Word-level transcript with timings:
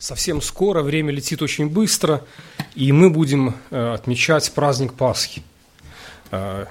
Совсем 0.00 0.40
скоро, 0.40 0.80
время 0.80 1.12
летит 1.12 1.42
очень 1.42 1.68
быстро, 1.68 2.24
и 2.74 2.90
мы 2.90 3.10
будем 3.10 3.54
э, 3.70 3.92
отмечать 3.92 4.50
праздник 4.52 4.94
Пасхи. 4.94 5.42
Э, 6.30 6.64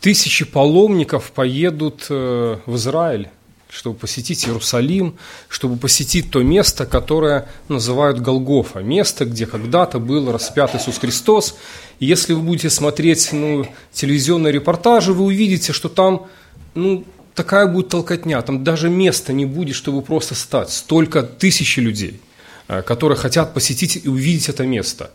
тысячи 0.00 0.44
паломников 0.44 1.30
поедут 1.30 2.06
э, 2.10 2.58
в 2.66 2.74
Израиль, 2.74 3.28
чтобы 3.68 3.96
посетить 3.96 4.44
Иерусалим, 4.48 5.18
чтобы 5.48 5.76
посетить 5.76 6.32
то 6.32 6.42
место, 6.42 6.84
которое 6.84 7.48
называют 7.68 8.18
Голгофа, 8.18 8.80
место, 8.80 9.24
где 9.24 9.46
когда-то 9.46 10.00
был 10.00 10.32
распят 10.32 10.74
Иисус 10.74 10.98
Христос. 10.98 11.56
И 12.00 12.06
если 12.06 12.32
вы 12.32 12.40
будете 12.40 12.70
смотреть 12.70 13.32
ну, 13.32 13.68
телевизионные 13.92 14.52
репортажи, 14.52 15.12
вы 15.12 15.26
увидите, 15.26 15.72
что 15.72 15.88
там 15.88 16.26
ну, 16.74 17.04
такая 17.36 17.68
будет 17.68 17.90
толкотня, 17.90 18.42
там 18.42 18.64
даже 18.64 18.90
места 18.90 19.32
не 19.32 19.46
будет, 19.46 19.76
чтобы 19.76 20.02
просто 20.02 20.34
стать. 20.34 20.70
Столько 20.70 21.22
тысячи 21.22 21.78
людей– 21.78 22.20
которые 22.68 23.16
хотят 23.16 23.54
посетить 23.54 24.00
и 24.04 24.08
увидеть 24.08 24.48
это 24.48 24.66
место. 24.66 25.10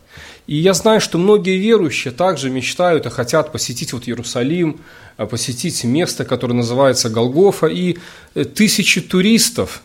И 0.46 0.56
я 0.56 0.74
знаю, 0.74 1.00
что 1.00 1.18
многие 1.18 1.56
верующие 1.56 2.12
также 2.12 2.50
мечтают 2.50 3.06
и 3.06 3.10
хотят 3.10 3.52
посетить 3.52 3.92
вот 3.92 4.08
Иерусалим, 4.08 4.80
э, 5.16 5.26
посетить 5.26 5.84
место, 5.84 6.24
которое 6.24 6.54
называется 6.54 7.08
Голгофа, 7.08 7.68
и 7.68 7.98
э, 8.34 8.44
тысячи 8.44 9.00
туристов 9.00 9.82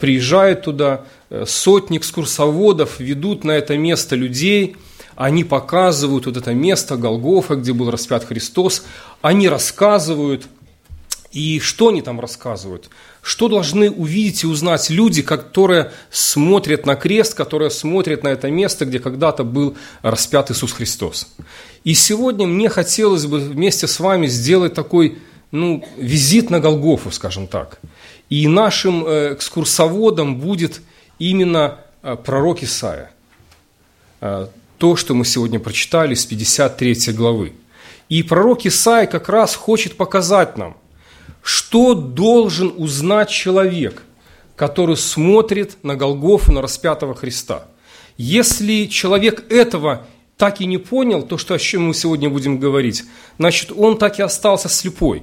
приезжают 0.00 0.62
туда, 0.62 1.04
сотни 1.46 1.98
экскурсоводов 1.98 2.98
ведут 2.98 3.44
на 3.44 3.52
это 3.52 3.78
место 3.78 4.16
людей, 4.16 4.74
они 5.14 5.44
показывают 5.44 6.26
вот 6.26 6.36
это 6.36 6.52
место 6.52 6.96
Голгофа, 6.96 7.54
где 7.54 7.72
был 7.72 7.88
распят 7.90 8.24
Христос, 8.24 8.84
они 9.22 9.48
рассказывают, 9.48 10.46
и 11.32 11.60
что 11.60 11.88
они 11.88 12.00
там 12.00 12.20
рассказывают? 12.20 12.88
Что 13.22 13.48
должны 13.48 13.90
увидеть 13.90 14.44
и 14.44 14.46
узнать 14.46 14.88
люди, 14.88 15.20
которые 15.20 15.92
смотрят 16.10 16.86
на 16.86 16.96
крест, 16.96 17.34
которые 17.34 17.70
смотрят 17.70 18.22
на 18.22 18.28
это 18.28 18.50
место, 18.50 18.86
где 18.86 18.98
когда-то 18.98 19.44
был 19.44 19.76
распят 20.02 20.50
Иисус 20.50 20.72
Христос? 20.72 21.28
И 21.84 21.92
сегодня 21.94 22.46
мне 22.46 22.70
хотелось 22.70 23.26
бы 23.26 23.38
вместе 23.38 23.86
с 23.86 24.00
вами 24.00 24.26
сделать 24.26 24.72
такой 24.72 25.18
ну, 25.50 25.84
визит 25.98 26.50
на 26.50 26.60
Голгофу, 26.60 27.10
скажем 27.10 27.46
так. 27.46 27.78
И 28.30 28.48
нашим 28.48 29.06
э, 29.06 29.34
экскурсоводом 29.34 30.38
будет 30.38 30.80
именно 31.18 31.78
э, 32.02 32.16
пророк 32.16 32.62
Исаия. 32.62 33.10
Э, 34.20 34.48
то, 34.78 34.96
что 34.96 35.14
мы 35.14 35.24
сегодня 35.24 35.60
прочитали 35.60 36.14
с 36.14 36.24
53 36.24 37.12
главы. 37.12 37.52
И 38.08 38.22
пророк 38.22 38.64
Исаия 38.64 39.06
как 39.06 39.28
раз 39.28 39.54
хочет 39.54 39.98
показать 39.98 40.56
нам– 40.56 40.74
что 41.42 41.94
должен 41.94 42.72
узнать 42.76 43.30
человек, 43.30 44.02
который 44.56 44.96
смотрит 44.96 45.76
на 45.82 45.96
Голгофу, 45.96 46.52
на 46.52 46.62
распятого 46.62 47.14
Христа? 47.14 47.66
Если 48.16 48.86
человек 48.86 49.50
этого 49.50 50.06
так 50.36 50.60
и 50.60 50.66
не 50.66 50.78
понял, 50.78 51.22
то, 51.22 51.38
что, 51.38 51.54
о 51.54 51.58
чем 51.58 51.88
мы 51.88 51.94
сегодня 51.94 52.30
будем 52.30 52.58
говорить, 52.58 53.04
значит, 53.38 53.72
он 53.76 53.98
так 53.98 54.18
и 54.18 54.22
остался 54.22 54.68
слепой. 54.68 55.22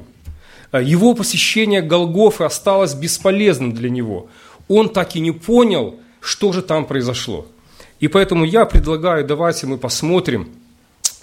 Его 0.74 1.14
посещение 1.14 1.82
Голгофы 1.82 2.44
осталось 2.44 2.94
бесполезным 2.94 3.72
для 3.72 3.90
него. 3.90 4.28
Он 4.68 4.90
так 4.90 5.16
и 5.16 5.20
не 5.20 5.32
понял, 5.32 6.00
что 6.20 6.52
же 6.52 6.62
там 6.62 6.86
произошло. 6.86 7.48
И 8.00 8.08
поэтому 8.08 8.46
я 8.46 8.66
предлагаю, 8.66 9.26
давайте 9.26 9.68
мы 9.68 9.78
посмотрим 9.78 10.50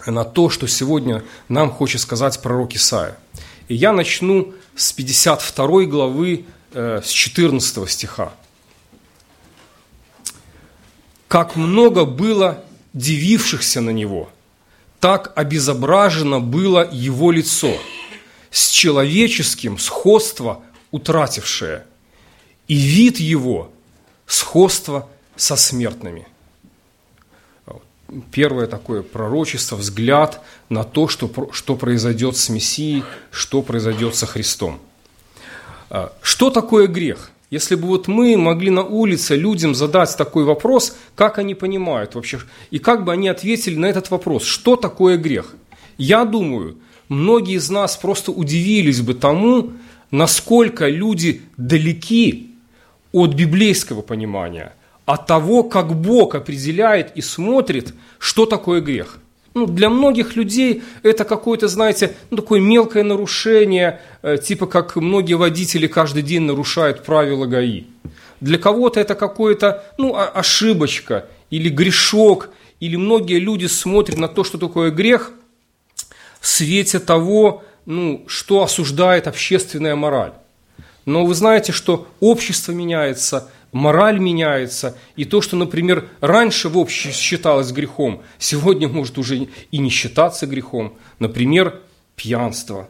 на 0.07 0.25
то, 0.25 0.49
что 0.49 0.67
сегодня 0.67 1.23
нам 1.49 1.71
хочет 1.71 2.01
сказать 2.01 2.41
пророк 2.41 2.75
Исаия. 2.75 3.19
И 3.69 3.75
я 3.75 3.93
начну 3.93 4.55
с 4.77 4.93
52 4.93 5.87
главы, 5.87 6.45
э, 6.73 7.01
с 7.05 7.09
14 7.09 7.89
стиха. 7.89 8.33
«Как 11.29 11.57
много 11.57 12.05
было 12.05 12.65
дивившихся 12.93 13.81
на 13.81 13.91
него, 13.91 14.31
так 15.01 15.33
обезображено 15.37 16.41
было 16.41 16.89
его 16.93 17.31
лицо, 17.31 17.77
с 18.51 18.69
человеческим 18.69 19.79
сходство 19.79 20.63
утратившее, 20.91 21.87
и 22.69 22.75
вид 22.75 23.19
его 23.19 23.73
сходство 24.27 25.09
со 25.37 25.57
смертными» 25.57 26.27
первое 28.31 28.67
такое 28.67 29.03
пророчество, 29.03 29.77
взгляд 29.77 30.41
на 30.69 30.85
то, 30.85 31.09
что, 31.09 31.31
что 31.53 31.77
произойдет 31.77 32.37
с 32.37 32.49
Мессией, 32.49 33.05
что 33.31 33.63
произойдет 33.63 34.15
со 34.15 34.27
Христом. 34.27 34.79
А, 35.91 36.13
что 36.23 36.51
такое 36.51 36.87
грех? 36.87 37.31
Если 37.51 37.75
бы 37.75 37.87
вот 37.89 38.09
мы 38.09 38.37
могли 38.39 38.71
на 38.71 38.83
улице 38.83 39.37
людям 39.37 39.75
задать 39.75 40.17
такой 40.17 40.45
вопрос, 40.45 40.97
как 41.15 41.39
они 41.39 41.55
понимают 41.55 42.15
вообще, 42.15 42.41
и 42.71 42.79
как 42.79 43.05
бы 43.05 43.13
они 43.13 43.29
ответили 43.29 43.77
на 43.77 43.87
этот 43.87 44.11
вопрос, 44.11 44.45
что 44.45 44.77
такое 44.77 45.19
грех? 45.19 45.55
Я 45.99 46.25
думаю, 46.25 46.79
многие 47.09 47.57
из 47.57 47.69
нас 47.69 47.97
просто 47.97 48.33
удивились 48.33 49.03
бы 49.03 49.13
тому, 49.13 49.73
насколько 50.11 50.89
люди 50.89 51.43
далеки 51.57 52.55
от 53.13 53.35
библейского 53.35 54.03
понимания– 54.03 54.75
от 55.05 55.27
того, 55.27 55.65
как 55.65 55.95
Бог 55.95 56.35
определяет 56.35 57.17
и 57.17 57.23
смотрит, 57.23 57.95
что 58.19 58.47
такое 58.47 58.81
грех. 58.81 59.19
Ну, 59.55 59.67
для 59.67 59.91
многих 59.91 60.37
людей 60.37 60.83
это 61.03 61.25
какое-то, 61.25 61.69
знаете, 61.69 62.15
ну, 62.31 62.39
такое 62.39 62.61
мелкое 62.61 63.03
нарушение, 63.03 64.01
э, 64.23 64.39
типа 64.39 64.67
как 64.67 64.97
многие 64.97 65.35
водители 65.35 65.87
каждый 65.87 66.23
день 66.23 66.43
нарушают 66.43 67.03
правила 67.03 67.47
ГАИ. 67.47 67.85
Для 68.41 68.59
кого-то 68.59 68.99
это 68.99 69.15
какое-то, 69.15 69.85
ну, 69.99 70.17
ошибочка 70.17 71.27
или 71.51 71.69
грешок, 71.69 72.49
или 72.81 72.97
многие 72.97 73.39
люди 73.39 73.67
смотрят 73.67 74.19
на 74.19 74.29
то, 74.29 74.43
что 74.43 74.57
такое 74.57 74.91
грех, 74.91 75.33
в 76.41 76.49
свете 76.49 76.99
того, 76.99 77.63
ну, 77.85 78.25
что 78.27 78.63
осуждает 78.63 79.27
общественная 79.27 79.97
мораль. 79.97 80.33
Но 81.05 81.27
вы 81.27 81.35
знаете, 81.35 81.73
что 81.73 82.09
общество 82.21 82.73
меняется– 82.73 83.51
мораль 83.73 84.19
меняется, 84.19 84.97
и 85.17 85.25
то, 85.25 85.41
что, 85.41 85.57
например, 85.57 86.09
раньше 86.21 86.69
в 86.69 86.79
обществе 86.79 87.13
считалось 87.13 87.73
грехом, 87.73 88.23
сегодня 88.39 88.89
может 88.89 89.19
уже 89.19 89.49
и 89.71 89.79
не 89.79 89.91
считаться 89.91 90.47
грехом. 90.47 90.97
Например, 91.19 91.81
пьянство. 92.15 92.89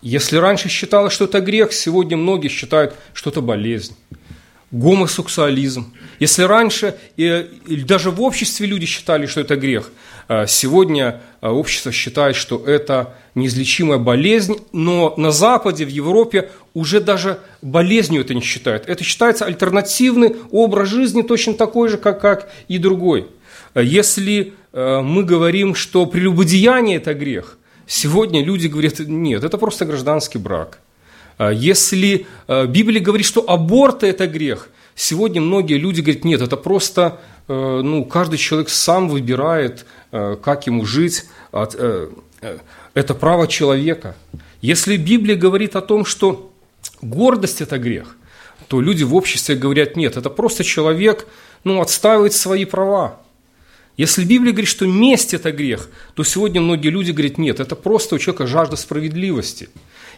Если 0.00 0.36
раньше 0.36 0.68
считалось, 0.68 1.12
что 1.12 1.26
это 1.26 1.40
грех, 1.40 1.72
сегодня 1.72 2.16
многие 2.16 2.48
считают, 2.48 2.94
что 3.12 3.30
это 3.30 3.40
болезнь. 3.40 3.96
Гомосексуализм. 4.70 5.94
Если 6.18 6.42
раньше 6.42 6.96
даже 7.66 8.10
в 8.10 8.20
обществе 8.20 8.66
люди 8.66 8.86
считали, 8.86 9.26
что 9.26 9.40
это 9.40 9.56
грех, 9.56 9.90
а 10.28 10.46
сегодня 10.46 11.22
а, 11.40 11.52
общество 11.52 11.90
считает, 11.90 12.36
что 12.36 12.62
это 12.66 13.14
неизлечимая 13.34 13.96
болезнь, 13.96 14.58
но 14.72 15.14
на 15.16 15.30
Западе, 15.30 15.86
в 15.86 15.88
Европе 15.88 16.50
уже 16.74 17.00
даже 17.00 17.40
болезнью 17.62 18.20
это 18.20 18.34
не 18.34 18.42
считают. 18.42 18.86
Это 18.86 19.04
считается 19.04 19.46
альтернативный 19.46 20.36
образ 20.50 20.90
жизни, 20.90 21.22
точно 21.22 21.54
такой 21.54 21.88
же, 21.88 21.96
как, 21.96 22.20
как 22.20 22.50
и 22.68 22.76
другой. 22.76 23.28
Если 23.74 24.52
а, 24.74 25.00
мы 25.00 25.24
говорим, 25.24 25.74
что 25.74 26.04
прелюбодеяние– 26.04 26.96
это 26.98 27.14
грех, 27.14 27.56
сегодня 27.86 28.44
люди 28.44 28.66
говорят, 28.66 28.98
нет, 28.98 29.44
это 29.44 29.56
просто 29.56 29.86
гражданский 29.86 30.38
брак. 30.38 30.78
Если 31.38 32.26
Библия 32.48 33.00
говорит, 33.00 33.26
что 33.26 33.48
аборт– 33.48 34.02
это 34.02 34.26
грех, 34.26 34.70
сегодня 34.96 35.40
многие 35.40 35.78
люди 35.78 36.00
говорят, 36.00 36.24
нет, 36.24 36.40
это 36.40 36.56
просто 36.56 37.20
Э, 37.48 37.80
ну, 37.82 38.04
каждый 38.04 38.38
человек 38.38 38.68
сам 38.68 39.08
выбирает, 39.08 39.86
э, 40.12 40.36
как 40.42 40.66
ему 40.66 40.84
жить. 40.84 41.24
Э, 41.52 42.08
это 42.94 43.14
право 43.14 43.48
человека. 43.48 44.14
Если 44.60 44.96
Библия 44.96 45.34
говорит 45.34 45.74
о 45.74 45.80
том, 45.80 46.04
что 46.04 46.52
гордость– 47.00 47.60
это 47.62 47.78
грех, 47.78 48.16
то 48.68 48.80
люди 48.80 49.02
в 49.02 49.14
обществе 49.14 49.56
говорят, 49.56 49.96
нет, 49.96 50.16
это 50.16 50.28
просто 50.28 50.62
человек 50.62 51.26
ну, 51.64 51.80
отстаивает 51.80 52.34
свои 52.34 52.66
права. 52.66 53.20
Если 53.96 54.24
Библия 54.24 54.52
говорит, 54.52 54.68
что 54.68 54.86
месть– 54.86 55.32
это 55.34 55.50
грех, 55.50 55.88
то 56.14 56.22
сегодня 56.22 56.60
многие 56.60 56.88
люди 56.88 57.12
говорят, 57.12 57.38
нет, 57.38 57.60
это 57.60 57.74
просто 57.76 58.16
у 58.16 58.18
человека 58.18 58.46
жажда 58.46 58.76
справедливости. 58.76 59.70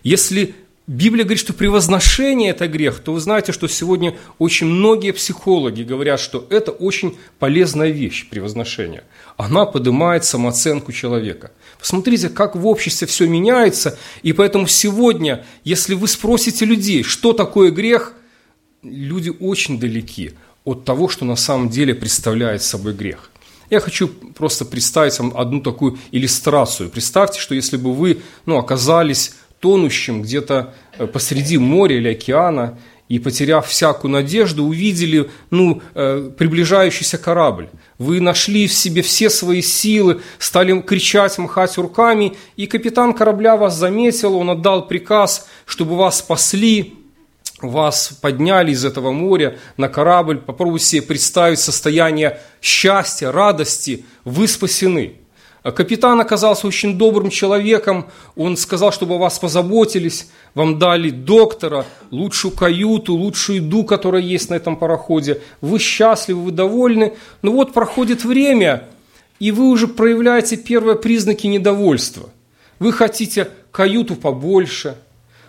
Если 0.02 0.54
Библия 0.90 1.22
говорит, 1.22 1.38
что 1.38 1.52
превозношение– 1.52 2.50
это 2.50 2.66
грех, 2.66 2.98
то 2.98 3.12
вы 3.12 3.20
знаете, 3.20 3.52
что 3.52 3.68
сегодня 3.68 4.16
очень 4.40 4.66
многие 4.66 5.12
психологи 5.12 5.84
говорят, 5.84 6.18
что 6.18 6.44
это 6.50 6.72
очень 6.72 7.16
полезная 7.38 7.90
вещь, 7.90 8.28
превозношение. 8.28 9.04
Она 9.36 9.66
поднимает 9.66 10.24
самооценку 10.24 10.90
человека. 10.90 11.52
Посмотрите, 11.78 12.28
как 12.28 12.56
в 12.56 12.66
обществе 12.66 13.06
все 13.06 13.28
меняется, 13.28 13.96
и 14.24 14.32
поэтому 14.32 14.66
сегодня, 14.66 15.46
если 15.62 15.94
вы 15.94 16.08
спросите 16.08 16.64
людей, 16.64 17.04
что 17.04 17.34
такое 17.34 17.70
грех, 17.70 18.14
люди 18.82 19.32
очень 19.38 19.78
далеки 19.78 20.32
от 20.64 20.84
того, 20.84 21.08
что 21.08 21.24
на 21.24 21.36
самом 21.36 21.68
деле 21.68 21.94
представляет 21.94 22.64
собой 22.64 22.94
грех. 22.94 23.30
Я 23.70 23.78
хочу 23.78 24.08
просто 24.08 24.64
представить 24.64 25.16
вам 25.20 25.32
одну 25.36 25.60
такую 25.60 26.00
иллюстрацию. 26.10 26.90
Представьте, 26.90 27.38
что 27.38 27.54
если 27.54 27.76
бы 27.76 27.94
вы 27.94 28.22
ну, 28.44 28.58
оказались 28.58 29.34
тонущим 29.60 30.22
где-то 30.22 30.74
э, 30.98 31.06
посреди 31.06 31.58
моря 31.58 31.96
или 31.96 32.08
океана, 32.08 32.78
и, 33.10 33.18
потеряв 33.18 33.66
всякую 33.66 34.12
надежду, 34.12 34.64
увидели 34.64 35.28
ну, 35.50 35.82
э, 35.94 36.30
приближающийся 36.38 37.18
корабль. 37.18 37.68
Вы 37.98 38.20
нашли 38.20 38.68
в 38.68 38.72
себе 38.72 39.02
все 39.02 39.28
свои 39.28 39.62
силы, 39.62 40.20
стали 40.38 40.80
кричать, 40.80 41.36
махать 41.36 41.76
руками, 41.76 42.36
и 42.54 42.68
капитан 42.68 43.12
корабля 43.12 43.56
вас 43.56 43.76
заметил, 43.76 44.36
он 44.36 44.50
отдал 44.50 44.86
приказ, 44.86 45.48
чтобы 45.66 45.96
вас 45.96 46.18
спасли, 46.20 46.94
вас 47.60 48.16
подняли 48.22 48.70
из 48.70 48.84
этого 48.84 49.10
моря 49.10 49.58
на 49.76 49.88
корабль. 49.88 50.38
Попробуйте 50.38 50.84
себе 50.84 51.02
представить 51.02 51.58
состояние 51.58 52.38
счастья, 52.62 53.32
радости, 53.32 54.04
вы 54.24 54.46
спасены– 54.46 55.14
Капитан 55.62 56.18
оказался 56.20 56.66
очень 56.66 56.96
добрым 56.96 57.28
человеком, 57.28 58.06
он 58.34 58.56
сказал, 58.56 58.92
чтобы 58.92 59.16
о 59.16 59.18
вас 59.18 59.38
позаботились, 59.38 60.28
вам 60.54 60.78
дали 60.78 61.10
доктора, 61.10 61.84
лучшую 62.10 62.52
каюту, 62.52 63.14
лучшую 63.14 63.56
еду, 63.56 63.84
которая 63.84 64.22
есть 64.22 64.48
на 64.48 64.54
этом 64.54 64.76
пароходе. 64.76 65.42
Вы 65.60 65.78
счастливы, 65.78 66.44
вы 66.44 66.50
довольны. 66.52 67.12
Но 67.42 67.52
вот 67.52 67.74
проходит 67.74 68.24
время, 68.24 68.88
и 69.38 69.50
вы 69.52 69.68
уже 69.68 69.86
проявляете 69.86 70.56
первые 70.56 70.96
признаки 70.96 71.46
недовольства. 71.46 72.30
Вы 72.78 72.92
хотите 72.92 73.50
каюту 73.70 74.16
побольше, 74.16 74.96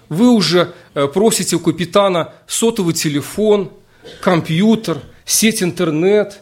вы 0.10 0.30
уже 0.30 0.74
э, 0.94 1.08
просите 1.08 1.56
у 1.56 1.60
капитана 1.60 2.34
сотовый 2.46 2.94
телефон, 2.94 3.72
компьютер, 4.20 4.98
сеть 5.24 5.64
интернет. 5.64 6.42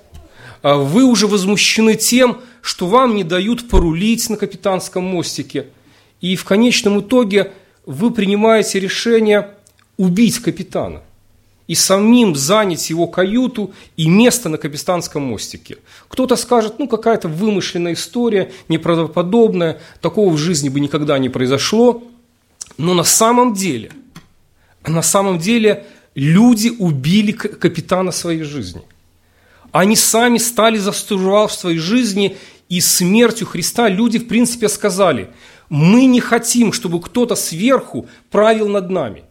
А 0.64 0.76
вы 0.76 1.04
уже 1.04 1.28
возмущены 1.28 1.96
тем, 1.96 2.42
что 2.62 2.88
вам 2.88 3.16
не 3.16 3.24
дают 3.24 3.70
порулить 3.70 4.30
на 4.30 4.38
капитанском 4.38 5.04
мостике. 5.04 5.68
И 6.22 6.36
в 6.36 6.44
конечном 6.44 7.00
итоге 7.00 7.52
вы 7.86 8.12
принимаете 8.12 8.80
решение 8.80 9.52
убить 9.98 10.40
капитана 10.40 11.02
и 11.68 11.76
самим 11.76 12.36
занять 12.36 12.90
его 12.90 13.08
каюту 13.08 13.74
и 13.96 14.10
место 14.10 14.50
на 14.50 14.58
капитанском 14.58 15.24
мостике. 15.24 15.78
Кто-то 16.08 16.36
скажет, 16.36 16.80
ну 16.80 16.88
какая-то 16.88 17.28
вымышленная 17.28 17.94
история, 17.94 18.52
неправдоподобная, 18.70 19.80
такого 20.02 20.34
в 20.34 20.38
жизни 20.38 20.70
бы 20.70 20.80
никогда 20.80 21.18
не 21.20 21.30
произошло. 21.30 22.04
Но 22.78 22.94
на 22.94 23.04
самом 23.04 23.54
деле, 23.54 23.92
на 24.86 25.02
самом 25.02 25.38
деле 25.38 25.86
люди 26.16 26.70
убили 26.80 27.32
капитана 27.32 28.12
своей 28.12 28.44
жизни– 28.44 28.82
они 29.72 29.96
сами 29.96 30.38
стали 30.38 30.78
за 30.78 30.92
в 31.48 31.54
своей 31.54 31.78
жизни, 31.78 32.38
и 32.70 32.82
смертью 32.82 33.48
Христа 33.48 33.90
люди, 33.90 34.20
в 34.20 34.28
принципе, 34.28 34.70
сказали, 34.70 35.32
мы 35.70 36.06
не 36.06 36.20
хотим, 36.20 36.74
чтобы 36.74 37.02
кто-то 37.02 37.36
сверху 37.36 38.08
правил 38.32 38.68
над 38.68 38.90
нами. 38.90 39.24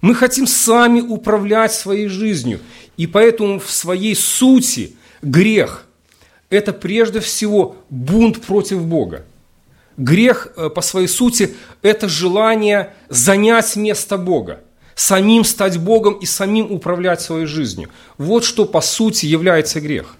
Мы 0.00 0.14
хотим 0.14 0.46
сами 0.46 1.00
управлять 1.00 1.72
своей 1.72 2.06
жизнью. 2.06 2.60
И 2.96 3.06
поэтому 3.06 3.58
в 3.58 3.70
своей 3.70 4.14
сути 4.14 4.96
грех– 5.22 5.86
это 6.50 6.72
прежде 6.72 7.20
всего 7.20 7.76
бунт 7.90 8.40
против 8.42 8.84
Бога. 8.84 9.24
Грех 9.96 10.52
э, 10.56 10.70
по 10.70 10.80
своей 10.82 11.08
сути– 11.08 11.54
это 11.82 12.08
желание 12.08 12.94
занять 13.08 13.74
место 13.74 14.16
Бога– 14.16 14.60
самим 14.98 15.44
стать 15.44 15.78
Богом 15.78 16.14
и 16.14 16.26
самим 16.26 16.72
управлять 16.72 17.20
своей 17.20 17.46
жизнью. 17.46 17.88
Вот 18.18 18.42
что 18.42 18.64
по 18.64 18.80
сути 18.80 19.26
является 19.26 19.80
грех. 19.80 20.16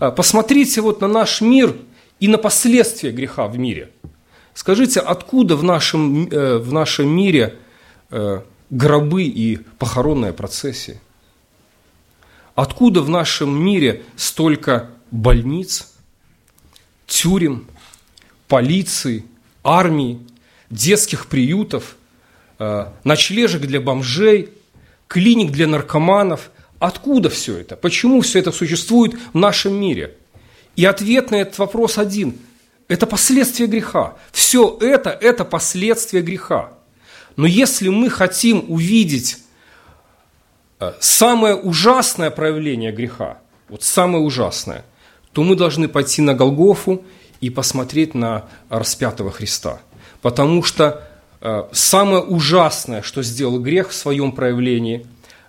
А, 0.00 0.10
посмотрите 0.10 0.80
вот 0.80 1.00
на 1.00 1.06
наш 1.06 1.40
мир 1.40 1.76
и 2.18 2.26
на 2.26 2.36
последствия 2.36 3.12
греха 3.12 3.46
в 3.46 3.56
мире. 3.56 3.92
Скажите, 4.52 4.98
откуда 4.98 5.54
в 5.54 5.62
нашем, 5.62 6.26
э, 6.28 6.58
в 6.58 6.72
нашем 6.72 7.08
мире 7.08 7.56
э, 8.10 8.40
гробы 8.70 9.22
и 9.22 9.58
похоронная 9.78 10.32
процессия? 10.32 11.00
Откуда 12.56 13.02
в 13.02 13.08
нашем 13.08 13.62
мире 13.62 14.02
столько 14.16 14.90
больниц, 15.12 15.92
тюрем, 17.06 17.68
полиции, 18.48 19.24
армии, 19.62 20.18
детских 20.68 21.26
приютов– 21.26 21.96
ночлежек 22.58 23.62
для 23.62 23.80
бомжей, 23.80 24.50
клиник 25.08 25.50
для 25.50 25.66
наркоманов. 25.66 26.50
Откуда 26.78 27.30
все 27.30 27.58
это? 27.58 27.76
Почему 27.76 28.20
все 28.20 28.38
это 28.38 28.52
существует 28.52 29.14
в 29.32 29.36
нашем 29.36 29.74
мире? 29.74 30.14
И 30.74 30.84
ответ 30.84 31.30
на 31.30 31.36
этот 31.36 31.58
вопрос 31.58 31.98
один. 31.98 32.38
Это 32.88 33.06
последствия 33.06 33.66
греха. 33.66 34.16
Все 34.32 34.76
это– 34.80 35.10
это 35.20 35.44
последствия 35.44 36.20
греха. 36.20 36.72
Но 37.36 37.46
если 37.46 37.88
мы 37.88 38.10
хотим 38.10 38.64
увидеть 38.68 39.38
э, 40.78 40.92
самое 41.00 41.54
ужасное 41.54 42.30
проявление 42.30 42.92
греха, 42.92 43.38
вот 43.68 43.82
самое 43.82 44.22
ужасное, 44.22 44.84
то 45.32 45.42
мы 45.42 45.56
должны 45.56 45.88
пойти 45.88 46.22
на 46.22 46.34
Голгофу 46.34 47.04
и 47.40 47.50
посмотреть 47.50 48.14
на 48.14 48.48
распятого 48.68 49.30
Христа. 49.30 49.80
Потому 50.22 50.62
что 50.62 51.02
Э, 51.02 51.15
самое 51.72 52.22
ужасное, 52.22 53.02
что 53.02 53.22
сделал 53.22 53.60
грех 53.60 53.90
в 53.90 53.94
своем 53.94 54.32
проявлении, 54.32 55.06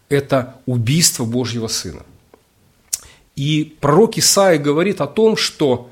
это 0.10 0.56
убийство 0.66 1.26
Божьего 1.26 1.68
Сына. 1.68 2.04
И 3.36 3.76
пророк 3.80 4.18
Исаия 4.18 4.58
говорит 4.58 5.00
о 5.00 5.08
том, 5.08 5.38
что 5.38 5.90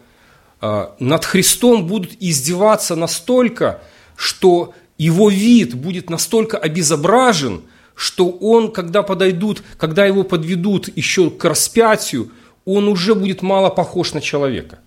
э, 0.61 0.87
над 0.99 1.25
Христом 1.25 1.85
будут 1.85 2.13
издеваться 2.19 2.95
настолько, 2.95 3.81
что 4.15 4.73
его 4.97 5.29
вид 5.29 5.75
будет 5.75 6.09
настолько 6.09 6.57
обезображен, 6.57 7.61
что 7.93 8.29
он, 8.29 8.71
когда 8.71 9.03
подойдут, 9.03 9.61
когда 9.77 10.05
его 10.05 10.23
подведут 10.23 10.89
еще 10.95 11.29
к 11.29 11.45
распятию, 11.45 12.31
он 12.65 12.87
уже 12.87 13.13
будет 13.13 13.41
мало 13.41 13.69
похож 13.69 14.13
на 14.13 14.21
человека. 14.21 14.79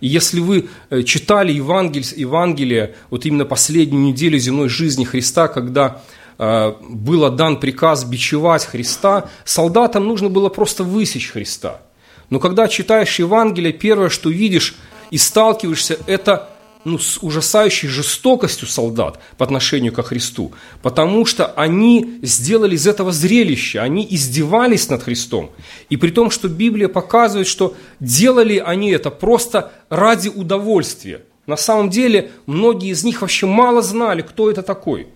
И 0.00 0.06
если 0.06 0.40
вы 0.40 0.68
э, 0.88 1.02
читали 1.02 1.52
Евангелие, 1.52 2.08
Евангелие 2.16 2.94
вот 3.10 3.26
именно 3.26 3.44
последнюю 3.44 4.02
неделю 4.02 4.38
земной 4.38 4.68
жизни 4.68 5.04
Христа, 5.04 5.48
когда 5.48 6.02
э, 6.38 6.72
было 6.88 7.30
дан 7.30 7.60
приказ 7.60 8.04
бичевать 8.04 8.64
Христа, 8.64 9.28
солдатам 9.44 10.06
нужно 10.06 10.28
было 10.28 10.48
просто 10.48 10.84
высечь 10.84 11.30
Христа. 11.30 11.82
Но 12.30 12.38
когда 12.38 12.68
читаешь 12.68 13.18
Евангелие, 13.18 13.72
первое, 13.72 14.08
что 14.08 14.30
видишь 14.30 14.76
и 15.10 15.18
сталкиваешься, 15.18 15.98
это 16.06 16.48
ну, 16.84 16.98
с 16.98 17.18
ужасающей 17.22 17.88
жестокостью 17.88 18.66
солдат 18.66 19.20
по 19.36 19.44
отношению 19.44 19.92
ко 19.92 20.02
Христу, 20.02 20.52
потому 20.82 21.26
что 21.26 21.46
они 21.46 22.18
сделали 22.22 22.74
из 22.74 22.86
этого 22.86 23.12
зрелища, 23.12 23.82
они 23.82 24.06
издевались 24.08 24.88
над 24.88 25.02
Христом. 25.02 25.50
И 25.88 25.96
при 25.96 26.10
том, 26.10 26.30
что 26.30 26.48
Библия 26.48 26.88
показывает, 26.88 27.46
что 27.46 27.74
делали 28.00 28.58
они 28.58 28.90
это 28.90 29.10
просто 29.10 29.72
ради 29.88 30.28
удовольствия. 30.28 31.22
На 31.46 31.56
самом 31.56 31.90
деле, 31.90 32.30
многие 32.46 32.90
из 32.90 33.04
них 33.04 33.22
вообще 33.22 33.46
мало 33.46 33.82
знали, 33.82 34.22
кто 34.22 34.50
это 34.50 34.62
такой. 34.62 35.08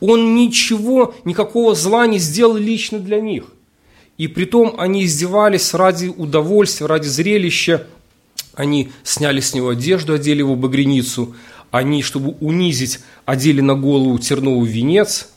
Он 0.00 0.34
ничего, 0.34 1.14
никакого 1.24 1.74
зла 1.74 2.06
не 2.06 2.18
сделал 2.18 2.56
лично 2.56 2.98
для 2.98 3.20
них. 3.20 3.44
И 4.16 4.28
при 4.28 4.44
том 4.44 4.74
они 4.78 5.04
издевались 5.04 5.74
ради 5.74 6.06
удовольствия, 6.06 6.86
ради 6.86 7.08
зрелища, 7.08 7.86
они 8.56 8.92
сняли 9.02 9.40
с 9.40 9.54
него 9.54 9.70
одежду, 9.70 10.14
одели 10.14 10.38
его 10.38 10.56
багряницу. 10.56 11.34
Они, 11.70 12.02
чтобы 12.02 12.36
унизить, 12.40 13.00
одели 13.24 13.60
на 13.60 13.74
голову 13.74 14.18
терновый 14.18 14.68
венец. 14.68 15.30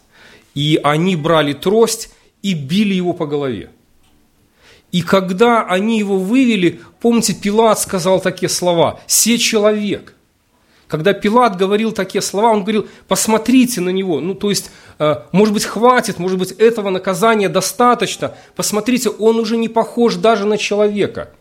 И 0.54 0.80
они 0.84 1.16
брали 1.16 1.54
трость 1.54 2.12
и 2.42 2.54
били 2.54 2.94
его 2.94 3.14
по 3.14 3.26
голове. 3.26 3.72
И 4.92 5.02
когда 5.02 5.66
они 5.66 6.00
его 6.00 6.18
вывели, 6.18 6.80
помните, 7.02 7.34
Пилат 7.34 7.80
сказал 7.80 8.22
такие 8.22 8.50
слова 8.50 9.00
«Се 9.06 9.38
человек». 9.38 10.14
Когда 10.88 11.12
Пилат 11.12 11.58
говорил 11.58 11.92
такие 11.92 12.22
слова, 12.22 12.52
он 12.52 12.62
говорил, 12.62 12.88
посмотрите 13.10 13.82
на 13.82 13.90
него. 13.90 14.22
Ну, 14.22 14.34
то 14.34 14.50
есть, 14.50 14.72
э, 15.00 15.16
может 15.34 15.54
быть, 15.54 15.66
хватит, 15.66 16.18
может 16.18 16.40
быть, 16.40 16.52
этого 16.52 16.90
наказания 16.90 17.50
достаточно. 17.50 18.36
Посмотрите, 18.56 19.10
он 19.10 19.38
уже 19.38 19.58
не 19.58 19.68
похож 19.68 20.16
даже 20.16 20.46
на 20.46 20.58
человека. 20.58 21.32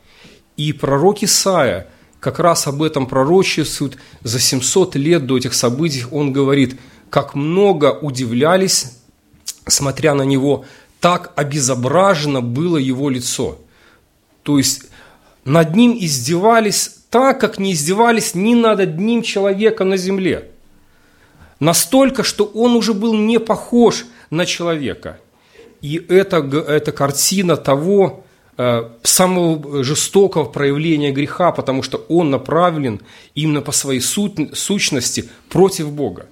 И 0.57 0.73
пророк 0.73 1.23
Исаия 1.23 1.89
как 2.21 2.39
раз 2.39 2.67
об 2.67 2.83
этом 2.83 3.07
пророчествует. 3.07 3.99
За 4.23 4.41
700 4.41 4.97
лет 4.97 5.27
до 5.27 5.37
этих 5.37 5.55
событий 5.55 6.05
он 6.11 6.33
говорит, 6.33 6.79
как 7.11 7.35
много 7.35 7.99
удивлялись, 8.01 8.99
смотря 9.67 10.15
на 10.15 10.23
него, 10.23 10.65
так 11.01 11.33
обезображено 11.37 12.41
было 12.41 12.79
его 12.79 13.11
лицо. 13.11 13.59
То 14.43 14.59
есть 14.59 14.87
над 15.45 15.77
ним 15.77 15.97
издевались 15.99 16.97
так, 17.11 17.41
как 17.41 17.59
не 17.59 17.73
издевались 17.73 18.35
ни 18.35 18.55
над 18.55 18.81
одним 18.81 19.23
человеком 19.23 19.91
на 19.91 19.97
земле. 19.97 20.51
Настолько, 21.61 22.23
что 22.23 22.45
он 22.45 22.75
уже 22.75 22.93
был 22.93 23.15
не 23.15 23.39
похож 23.39 24.07
на 24.31 24.45
человека. 24.45 25.19
И 25.81 26.05
это, 26.09 26.39
это 26.39 26.93
картина 26.93 27.57
того, 27.57 28.26
самого 29.03 29.85
жестокого 29.85 30.45
проявления 30.45 31.13
греха, 31.13 31.53
потому 31.53 31.83
что 31.83 31.99
он 32.09 32.31
направлен 32.31 33.01
именно 33.35 33.61
по 33.61 33.73
своей 33.73 34.01
сущности 34.01 35.29
против 35.49 35.91
Бога. 35.91 36.27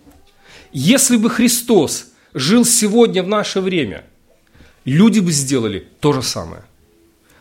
Если 0.73 1.17
бы 1.17 1.29
Христос 1.31 2.07
жил 2.33 2.65
сегодня 2.65 3.23
в 3.23 3.29
наше 3.29 3.61
время, 3.61 4.05
люди 4.85 5.21
бы 5.21 5.33
сделали 5.33 5.87
то 6.01 6.13
же 6.13 6.23
самое. 6.23 6.63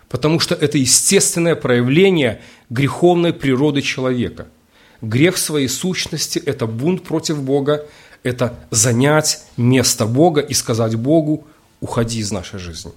Потому 0.09 0.39
что 0.39 0.53
это 0.53 0.77
естественное 0.77 1.55
проявление 1.55 2.41
греховной 2.69 3.33
природы 3.33 3.81
человека. 3.81 4.47
Грех 5.01 5.37
своей 5.37 5.67
сущности– 5.67 6.39
это 6.45 6.67
бунт 6.67 7.03
против 7.03 7.41
Бога, 7.41 7.87
это 8.21 8.59
занять 8.69 9.43
место 9.57 10.05
Бога 10.05 10.41
и 10.41 10.53
сказать 10.53 10.95
Богу, 10.95 11.47
уходи 11.81 12.19
из 12.19 12.31
нашей 12.31 12.59
жизни. 12.59 12.91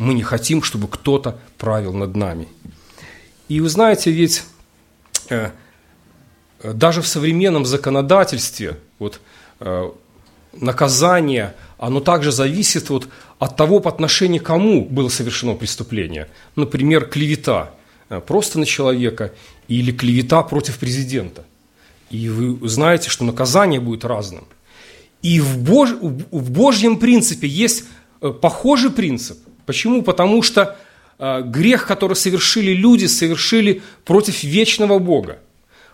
Мы 0.00 0.14
не 0.14 0.22
хотим, 0.22 0.62
чтобы 0.62 0.88
кто-то 0.88 1.38
правил 1.58 1.92
над 1.92 2.16
нами. 2.16 2.48
И 3.48 3.60
вы 3.60 3.68
знаете, 3.68 4.10
ведь 4.10 4.44
э, 5.28 5.50
даже 6.64 7.02
в 7.02 7.06
современном 7.06 7.66
законодательстве 7.66 8.78
вот, 8.98 9.20
э, 9.60 9.90
наказание, 10.54 11.54
оно 11.76 12.00
также 12.00 12.32
зависит 12.32 12.88
вот 12.88 13.08
от 13.38 13.56
того, 13.56 13.80
по 13.80 13.90
отношению 13.90 14.42
к 14.42 14.46
кому 14.46 14.86
было 14.86 15.10
совершено 15.10 15.54
преступление. 15.54 16.28
Например, 16.56 17.04
клевета 17.04 17.74
э, 18.08 18.20
просто 18.20 18.58
на 18.58 18.64
человека 18.64 19.34
или 19.68 19.92
клевета 19.92 20.42
против 20.42 20.78
президента. 20.78 21.44
И 22.08 22.30
вы 22.30 22.66
знаете, 22.66 23.10
что 23.10 23.24
наказание 23.24 23.80
будет 23.80 24.06
разным. 24.06 24.46
И 25.20 25.40
в, 25.40 25.58
Бож... 25.58 25.90
в 25.90 26.50
Божьем 26.50 26.98
принципе 26.98 27.46
есть 27.46 27.84
похожий 28.40 28.90
принцип. 28.90 29.38
Почему? 29.70 30.02
Потому 30.02 30.42
что 30.42 30.76
э, 31.20 31.42
грех, 31.42 31.86
который 31.86 32.16
совершили 32.16 32.72
люди, 32.72 33.06
совершили 33.06 33.82
против 34.04 34.42
вечного 34.42 34.98
Бога, 34.98 35.38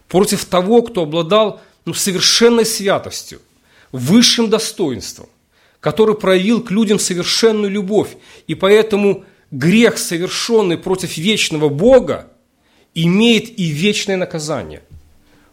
против 0.09 0.47
того, 0.47 0.80
кто 0.80 1.02
обладал 1.02 1.61
ну, 1.85 1.92
совершенной 1.92 2.64
святостью, 2.64 3.42
высшим 3.92 4.49
достоинством, 4.49 5.28
который 5.80 6.14
проявил 6.14 6.62
к 6.62 6.71
людям 6.71 6.99
совершенную 6.99 7.71
любовь. 7.71 8.16
И 8.47 8.54
поэтому 8.54 9.26
грех, 9.50 9.99
совершенный 9.99 10.78
против 10.78 11.18
вечного 11.18 11.68
Бога, 11.68 12.33
имеет 12.95 13.61
и 13.61 13.66
вечное 13.66 14.16
наказание. 14.16 14.85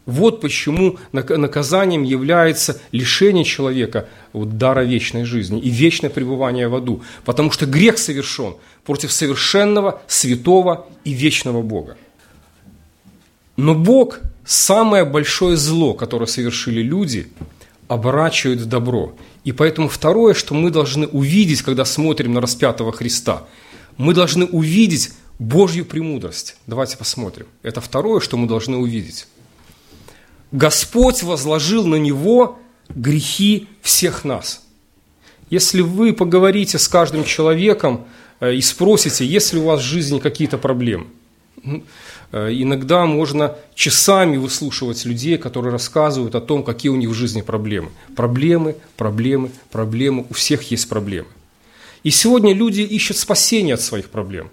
Вот 0.06 0.40
почему 0.42 0.98
наказанием 1.12 2.02
является 2.02 2.80
лишение 2.92 3.44
человека 3.44 4.08
вот, 4.32 4.58
дара 4.58 4.82
вечной 4.82 5.24
жизни 5.24 5.60
и 5.60 5.70
вечное 5.70 6.10
пребывание 6.10 6.68
в 6.68 6.74
аду. 6.74 7.02
Потому 7.24 7.50
что 7.50 7.64
грех 7.64 7.98
совершен 7.98 8.56
против 8.84 9.12
совершенного, 9.12 10.02
святого 10.06 10.86
и 11.04 11.12
вечного 11.12 11.62
Бога. 11.62 11.96
Но 13.56 13.74
Бог– 13.74 14.20
самое 14.44 15.04
большое 15.04 15.56
зло, 15.56 15.94
которое 15.94 16.26
совершили 16.26 16.82
люди, 16.82 17.28
оборачивает 17.88 18.60
в 18.60 18.66
добро. 18.66 19.14
И 19.44 19.52
поэтому 19.52 19.88
второе, 19.88 20.34
что 20.34 20.54
мы 20.54 20.70
должны 20.70 21.06
увидеть, 21.06 21.62
когда 21.62 21.84
смотрим 21.84 22.34
на 22.34 22.40
распятого 22.40 22.92
Христа, 22.92 23.44
мы 23.96 24.12
должны 24.12 24.44
увидеть 24.44 25.12
Божью 25.38 25.84
премудрость. 25.86 26.56
Давайте 26.66 26.96
посмотрим. 26.96 27.46
Это 27.62 27.80
второе, 27.80 28.20
что 28.20 28.36
мы 28.36 28.46
должны 28.48 28.76
увидеть. 28.76 29.26
Господь 30.54 31.24
возложил 31.24 31.84
на 31.84 31.96
него 31.96 32.60
грехи 32.88 33.66
всех 33.82 34.22
нас. 34.22 34.64
Если 35.50 35.80
вы 35.80 36.12
поговорите 36.12 36.78
с 36.78 36.86
каждым 36.86 37.24
человеком 37.24 38.06
э, 38.38 38.54
и 38.54 38.60
спросите, 38.60 39.26
есть 39.26 39.52
ли 39.52 39.58
у 39.58 39.64
вас 39.64 39.80
в 39.80 39.84
жизни 39.84 40.20
какие-то 40.20 40.56
проблемы, 40.56 41.08
э, 41.64 42.50
иногда 42.52 43.04
можно 43.04 43.56
часами 43.74 44.36
выслушивать 44.36 45.04
людей, 45.04 45.38
которые 45.38 45.72
рассказывают 45.72 46.36
о 46.36 46.40
том, 46.40 46.62
какие 46.62 46.90
у 46.90 46.96
них 46.96 47.10
в 47.10 47.14
жизни 47.14 47.42
проблемы. 47.42 47.90
Проблемы, 48.14 48.76
проблемы, 48.96 49.50
проблемы, 49.72 50.24
у 50.30 50.34
всех 50.34 50.70
есть 50.70 50.88
проблемы. 50.88 51.26
И 52.04 52.10
сегодня 52.10 52.54
люди 52.54 52.82
ищут 52.82 53.16
спасения 53.16 53.74
от 53.74 53.80
своих 53.80 54.08
проблем. 54.08 54.50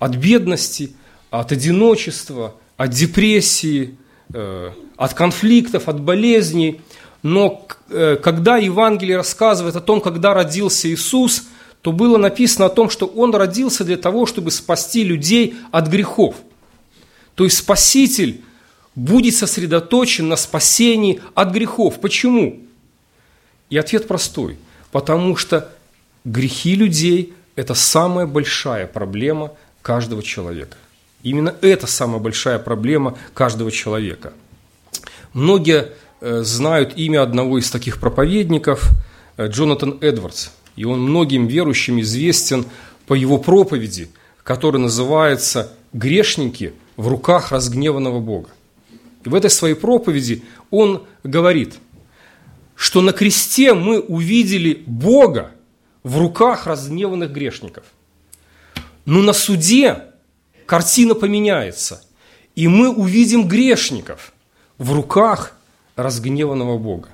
От 0.00 0.16
бедности, 0.16 0.92
от 1.30 1.50
одиночества, 1.50 2.56
от 2.76 2.90
депрессии, 2.90 3.96
э, 4.34 4.72
от 5.00 5.14
конфликтов, 5.14 5.88
от 5.88 5.98
болезней. 5.98 6.82
Но 7.22 7.66
э, 7.88 8.18
когда 8.22 8.58
Евангелие 8.58 9.16
рассказывает 9.16 9.74
о 9.74 9.80
том, 9.80 10.02
когда 10.02 10.34
родился 10.34 10.92
Иисус, 10.92 11.44
то 11.80 11.90
было 11.90 12.18
написано 12.18 12.66
о 12.66 12.68
том, 12.68 12.90
что 12.90 13.06
Он 13.06 13.34
родился 13.34 13.82
для 13.82 13.96
того, 13.96 14.26
чтобы 14.26 14.50
спасти 14.50 15.02
людей 15.02 15.56
от 15.70 15.88
грехов. 15.88 16.34
То 17.34 17.44
есть 17.44 17.56
Спаситель 17.56 18.42
будет 18.94 19.34
сосредоточен 19.36 20.28
на 20.28 20.36
спасении 20.36 21.22
от 21.34 21.50
грехов. 21.50 21.98
Почему? 21.98 22.60
И 23.70 23.78
ответ 23.78 24.06
простой. 24.06 24.58
Потому 24.92 25.34
что 25.34 25.72
грехи 26.26 26.74
людей– 26.74 27.32
это 27.56 27.72
самая 27.72 28.26
большая 28.26 28.86
проблема 28.86 29.52
каждого 29.80 30.22
человека. 30.22 30.76
Именно 31.22 31.54
это 31.62 31.86
самая 31.86 32.20
большая 32.20 32.58
проблема 32.58 33.16
каждого 33.32 33.72
человека– 33.72 34.34
Многие 35.32 35.92
э, 36.20 36.42
знают 36.42 36.96
имя 36.96 37.22
одного 37.22 37.58
из 37.58 37.70
таких 37.70 38.00
проповедников, 38.00 38.90
э, 39.36 39.46
Джонатан 39.46 39.98
Эдвардс. 40.00 40.48
И 40.76 40.84
он 40.84 41.00
многим 41.00 41.46
верующим 41.46 42.00
известен 42.00 42.66
по 43.06 43.14
его 43.14 43.38
проповеди, 43.38 44.10
которая 44.42 44.82
называется 44.82 45.72
«Грешники 45.92 46.72
в 46.96 47.08
руках 47.08 47.52
разгневанного 47.52 48.20
Бога». 48.20 48.48
И 49.24 49.28
в 49.28 49.34
этой 49.34 49.50
своей 49.50 49.74
проповеди 49.74 50.42
он 50.70 51.04
говорит, 51.22 51.74
что 52.74 53.02
на 53.02 53.12
кресте 53.12 53.74
мы 53.74 54.00
увидели 54.00 54.82
Бога 54.86 55.52
в 56.02 56.18
руках 56.18 56.66
разгневанных 56.66 57.30
грешников. 57.30 57.84
Но 59.04 59.20
на 59.20 59.32
суде 59.32 60.04
картина 60.66 61.14
поменяется, 61.14 62.02
и 62.56 62.66
мы 62.66 62.90
увидим 62.90 63.46
грешников– 63.46 64.32
в 64.80 64.92
руках 64.94 65.54
разгневанного 65.94 66.78
Бога. 66.78 67.08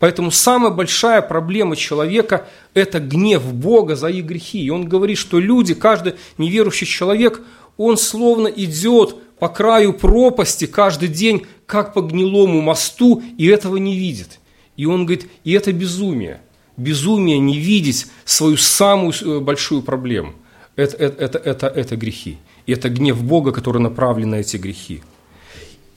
Поэтому 0.00 0.30
самая 0.30 0.72
большая 0.72 1.22
проблема 1.22 1.76
человека– 1.76 2.48
это 2.74 3.00
гнев 3.00 3.54
Бога 3.54 3.96
за 3.96 4.08
их 4.08 4.24
грехи. 4.24 4.60
И 4.62 4.70
он 4.70 4.88
говорит, 4.88 5.16
что 5.16 5.38
люди, 5.38 5.74
каждый 5.74 6.14
неверующий 6.36 6.86
человек, 6.86 7.42
он 7.76 7.96
словно 7.96 8.48
идет 8.48 9.16
по 9.38 9.48
краю 9.48 9.92
пропасти 9.92 10.66
каждый 10.66 11.08
день, 11.08 11.46
как 11.66 11.94
по 11.94 12.02
гнилому 12.02 12.60
мосту, 12.60 13.22
и 13.38 13.46
этого 13.46 13.76
не 13.76 13.96
видит. 13.96 14.40
И 14.76 14.86
он 14.86 15.06
говорит, 15.06 15.30
и 15.44 15.52
это 15.52 15.72
безумие. 15.72 16.40
Безумие 16.76 17.38
не 17.38 17.58
видеть 17.58 18.06
свою 18.24 18.56
самую 18.56 19.12
э, 19.12 19.38
большую 19.40 19.82
проблему. 19.82 20.32
Это, 20.76 20.96
это, 20.96 21.24
это, 21.24 21.38
это, 21.38 21.66
это 21.66 21.96
грехи. 21.96 22.38
И 22.66 22.72
это 22.72 22.88
гнев 22.88 23.22
Бога, 23.22 23.52
который 23.52 23.80
направлен 23.80 24.30
на 24.30 24.36
эти 24.36 24.56
грехи. 24.56 25.02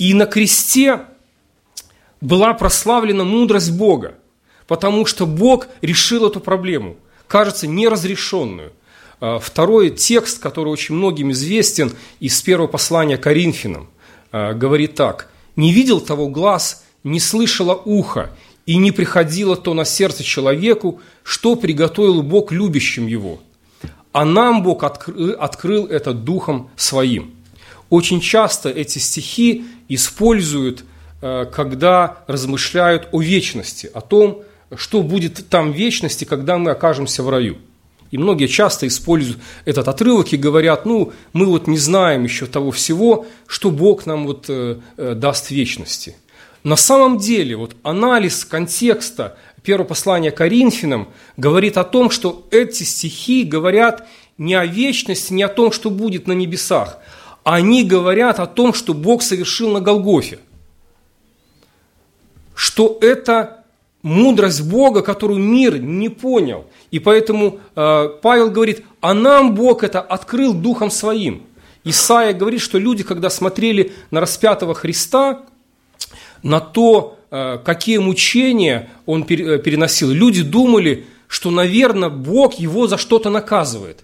И 0.04 0.14
на 0.14 0.26
кресте 0.26 1.00
была 2.20 2.54
прославлена 2.54 3.24
мудрость 3.24 3.72
Бога, 3.72 4.16
потому 4.68 5.06
что 5.06 5.26
Бог 5.26 5.68
решил 5.82 6.28
эту 6.28 6.42
проблему, 6.42 6.98
кажется, 7.30 7.68
неразрешенную. 7.68 8.74
А, 9.22 9.40
второй 9.40 9.92
текст, 9.92 10.40
который 10.40 10.68
очень 10.68 10.96
многим 10.96 11.32
известен 11.32 11.94
из 12.20 12.42
первого 12.42 12.68
послания 12.68 13.16
Коринфянам, 13.16 13.90
а, 14.34 14.52
говорит 14.52 14.96
так. 14.96 15.32
«Не 15.56 15.72
видел 15.72 16.02
того 16.02 16.28
глаз, 16.28 16.84
не 17.06 17.22
слышало 17.22 17.74
ухо, 17.74 18.30
и 18.66 18.76
не 18.76 18.92
приходило 18.92 19.56
то 19.56 19.74
на 19.74 19.86
сердце 19.86 20.26
человеку, 20.26 21.00
что 21.24 21.56
приготовил 21.56 22.24
Бог 22.24 22.52
любящим 22.52 23.08
его. 23.08 23.40
А 24.12 24.26
нам 24.26 24.64
Бог 24.64 24.84
открыл 24.84 25.86
это 25.86 26.14
Духом 26.14 26.72
Своим». 26.76 27.43
Очень 27.94 28.22
часто 28.22 28.70
эти 28.70 28.98
стихи 28.98 29.66
используют, 29.88 30.84
э, 31.22 31.46
когда 31.46 32.24
размышляют 32.26 33.08
о 33.12 33.22
вечности, 33.22 33.92
о 33.94 34.02
том, 34.02 34.42
что 34.76 35.04
будет 35.04 35.48
там 35.48 35.72
в 35.72 35.76
вечности, 35.76 36.26
когда 36.26 36.58
мы 36.58 36.72
окажемся 36.72 37.22
в 37.22 37.30
раю. 37.30 37.58
И 38.10 38.18
многие 38.18 38.48
часто 38.48 38.88
используют 38.88 39.38
этот 39.66 39.88
отрывок 39.88 40.34
и 40.34 40.38
говорят, 40.38 40.88
ну, 40.88 41.14
мы 41.34 41.46
вот 41.46 41.68
не 41.68 41.78
знаем 41.78 42.24
еще 42.24 42.48
того 42.48 42.72
всего, 42.72 43.28
что 43.46 43.70
Бог 43.70 44.08
нам 44.08 44.26
вот 44.26 44.46
э, 44.50 44.80
э, 44.98 45.14
даст 45.14 45.46
в 45.46 45.52
вечности. 45.52 46.16
На 46.64 46.78
самом 46.78 47.20
деле, 47.20 47.56
вот 47.58 47.76
анализ 47.84 48.44
контекста 48.44 49.38
первого 49.62 49.86
послания 49.86 50.32
Коринфянам 50.32 51.10
говорит 51.38 51.78
о 51.78 51.84
том, 51.84 52.10
что 52.10 52.48
эти 52.50 52.82
стихи 52.82 53.44
говорят 53.44 54.08
не 54.40 54.56
о 54.56 54.66
вечности, 54.66 55.32
не 55.32 55.44
о 55.44 55.48
том, 55.48 55.72
что 55.72 55.92
будет 55.92 56.26
на 56.26 56.32
небесах, 56.32 56.98
они 57.44 57.84
говорят 57.84 58.40
о 58.40 58.48
том, 58.48 58.74
что 58.74 58.94
Бог 58.94 59.22
совершил 59.22 59.72
на 59.72 59.82
Голгофе. 59.82 60.40
Что 62.56 62.98
это 63.02 63.64
мудрость 64.02 64.62
Бога, 64.62 65.02
которую 65.02 65.40
мир 65.40 65.78
не 65.78 66.10
понял. 66.10 66.66
И 66.92 67.00
поэтому 67.00 67.60
э, 67.76 68.10
Павел 68.22 68.52
говорит, 68.52 68.84
а 69.02 69.14
нам 69.14 69.56
Бог 69.56 69.84
это 69.84 70.02
открыл 70.02 70.54
Духом 70.54 70.92
Своим. 70.92 71.44
Исаия 71.84 72.34
говорит, 72.34 72.62
что 72.62 72.78
люди, 72.78 73.04
когда 73.04 73.30
смотрели 73.30 73.94
на 74.12 74.22
распятого 74.22 74.74
Христа, 74.74 75.44
на 76.44 76.60
то, 76.60 77.18
э, 77.32 77.60
какие 77.64 77.98
мучения 77.98 78.90
он 79.06 79.24
э, 79.24 79.26
переносил, 79.26 80.10
люди 80.10 80.44
думали, 80.44 81.06
что, 81.28 81.50
наверное, 81.50 82.10
Бог 82.10 82.56
его 82.56 82.88
за 82.88 82.98
что-то 82.98 83.30
наказывает. 83.30 84.04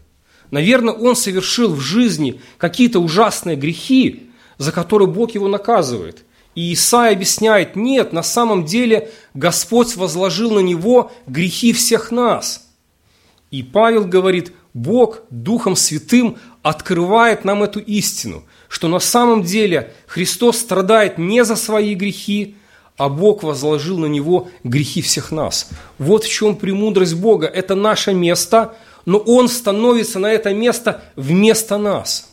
Наверное, 0.52 0.94
он 0.94 1.16
совершил 1.16 1.74
в 1.74 1.80
жизни 1.80 2.42
какие-то 2.58 3.00
ужасные 3.00 3.56
грехи, 3.56 4.30
за 4.58 4.72
которые 4.72 5.08
Бог 5.08 5.32
его 5.32 5.48
наказывает. 5.48 6.24
И 6.56 6.74
Исаия 6.74 7.14
объясняет, 7.14 7.76
нет, 7.76 8.12
на 8.12 8.24
самом 8.24 8.66
деле 8.66 9.12
Господь 9.34 9.96
возложил 9.96 10.52
на 10.52 10.60
него 10.60 11.12
грехи 11.28 11.74
всех 11.74 12.12
нас. 12.12 12.68
И 13.52 13.64
Павел 13.64 14.06
говорит, 14.06 14.52
Бог 14.74 15.22
Духом 15.30 15.76
Святым 15.76 16.38
открывает 16.62 17.46
нам 17.46 17.64
эту 17.64 17.80
истину, 17.80 18.44
что 18.68 18.88
на 18.88 19.00
самом 19.00 19.44
деле 19.44 19.94
Христос 20.08 20.58
страдает 20.58 21.18
не 21.18 21.44
за 21.44 21.56
свои 21.56 21.96
грехи, 21.96 22.56
а 22.98 23.10
Бог 23.10 23.44
возложил 23.44 23.98
на 23.98 24.08
Него 24.08 24.50
грехи 24.64 25.02
всех 25.02 25.32
нас. 25.32 25.70
Вот 25.98 26.26
в 26.26 26.30
чем 26.30 26.56
премудрость 26.58 27.16
Бога. 27.16 27.48
Это 27.48 27.74
наше 27.74 28.14
место, 28.14 28.76
но 29.06 29.18
Он 29.18 29.48
становится 29.48 30.20
на 30.20 30.32
это 30.32 30.54
место 30.54 31.04
вместо 31.16 31.78
нас. 31.78 32.30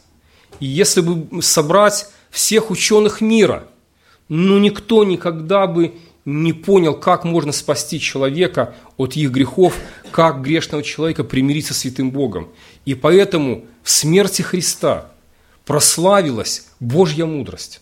И 0.61 0.66
если 0.66 1.00
бы 1.00 1.42
собрать 1.42 2.08
всех 2.30 2.70
ученых 2.70 3.20
мира, 3.20 3.68
ну 4.28 4.58
никто 4.58 5.04
никогда 5.04 5.66
бы 5.66 5.94
не 6.25 6.52
понял, 6.52 6.94
как 6.94 7.25
можно 7.25 7.52
спасти 7.52 8.00
человека 8.00 8.75
от 8.96 9.14
их 9.16 9.30
грехов, 9.30 9.76
как 10.11 10.42
грешного 10.42 10.82
человека 10.82 11.23
примириться 11.23 11.73
с 11.73 11.78
святым 11.78 12.11
Богом. 12.11 12.49
И 12.85 12.94
поэтому 12.94 13.64
в 13.82 13.90
смерти 13.90 14.42
Христа 14.42 15.12
прославилась 15.64 16.66
Божья 16.80 17.26
мудрость, 17.26 17.80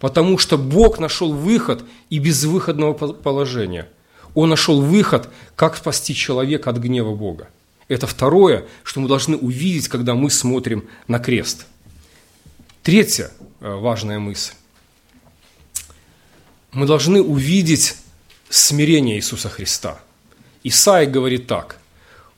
потому 0.00 0.36
что 0.36 0.58
Бог 0.58 0.98
нашел 0.98 1.32
выход 1.32 1.82
и 2.10 2.18
безвыходного 2.18 2.92
положения. 2.92 3.88
Он 4.34 4.50
нашел 4.50 4.82
выход, 4.82 5.30
как 5.56 5.76
спасти 5.76 6.14
человека 6.14 6.68
от 6.70 6.76
гнева 6.76 7.14
Бога. 7.14 7.48
Это 7.88 8.06
второе, 8.06 8.66
что 8.84 9.00
мы 9.00 9.08
должны 9.08 9.36
увидеть, 9.36 9.88
когда 9.88 10.14
мы 10.14 10.30
смотрим 10.30 10.88
на 11.06 11.18
крест. 11.18 11.66
Третья 12.82 13.30
э, 13.60 13.74
важная 13.74 14.18
мысль 14.18 14.52
мы 16.72 16.86
должны 16.86 17.22
увидеть 17.22 17.96
смирение 18.48 19.16
Иисуса 19.16 19.48
Христа. 19.48 19.98
Исаия 20.62 21.08
говорит 21.08 21.46
так. 21.46 21.78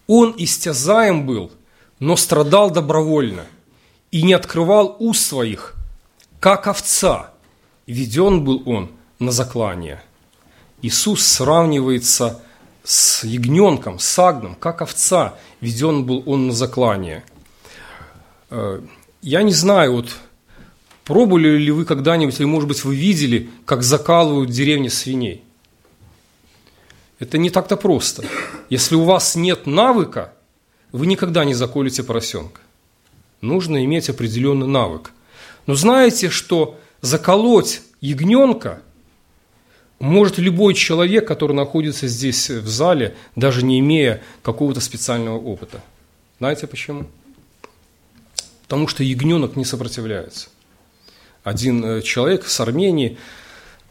«Он 0.07 0.35
истязаем 0.37 1.27
был, 1.27 1.53
но 1.99 2.17
страдал 2.17 2.71
добровольно, 2.71 3.47
и 4.11 4.23
не 4.23 4.33
открывал 4.33 4.97
уст 4.99 5.25
своих, 5.27 5.75
как 6.41 6.67
овца, 6.67 7.33
веден 7.87 8.45
был 8.45 8.63
он 8.67 8.91
на 9.19 9.31
заклание». 9.31 10.03
Иисус 10.83 11.25
сравнивается 11.25 12.43
с 12.85 13.25
ягненком, 13.25 13.99
с 13.99 14.19
агном, 14.19 14.55
как 14.55 14.83
овца, 14.83 15.35
веден 15.61 16.05
был 16.05 16.23
он 16.27 16.49
на 16.49 16.53
заклание. 16.53 17.25
Э, 18.51 18.81
я 19.23 19.43
не 19.43 19.53
знаю, 19.53 19.95
вот 19.95 20.11
Пробовали 21.11 21.59
ли 21.59 21.73
вы 21.73 21.87
когда-нибудь, 21.87 22.39
или, 22.39 22.47
может 22.47 22.69
быть, 22.69 22.85
вы 22.85 22.95
видели, 22.95 23.51
как 23.65 23.83
закалывают 23.83 24.49
в 24.49 24.53
деревне 24.53 24.91
свиней? 24.91 25.43
Это 27.19 27.37
не 27.37 27.51
так-то 27.51 27.77
просто. 27.77 28.25
Если 28.69 28.95
у 28.95 29.03
вас 29.03 29.35
нет 29.35 29.67
навыка, 29.67 30.33
вы 30.93 31.07
никогда 31.07 31.45
не 31.45 31.53
заколите 31.53 32.05
поросенка. 32.05 32.61
Нужно 33.41 33.85
иметь 33.85 34.09
определенный 34.09 34.69
навык. 34.69 35.11
Но 35.67 35.75
знаете, 35.75 36.31
что 36.31 36.79
заколоть 37.01 37.83
ягненка 38.01 38.81
может 40.01 40.39
любой 40.39 40.75
человек, 40.75 41.29
который 41.29 41.55
находится 41.55 42.09
здесь 42.09 42.51
в 42.51 42.67
зале, 42.67 43.15
даже 43.37 43.65
не 43.65 43.79
имея 43.79 44.21
какого-то 44.43 44.81
специального 44.81 45.39
опыта. 45.39 45.83
Знаете 46.39 46.67
почему? 46.67 47.07
Потому 48.63 48.89
что 48.89 49.05
ягненок 49.05 49.57
не 49.57 49.65
сопротивляется 49.65 50.49
один 51.43 51.85
э, 51.85 52.03
человек 52.03 52.47
с 52.47 52.61
Армении 52.61 53.19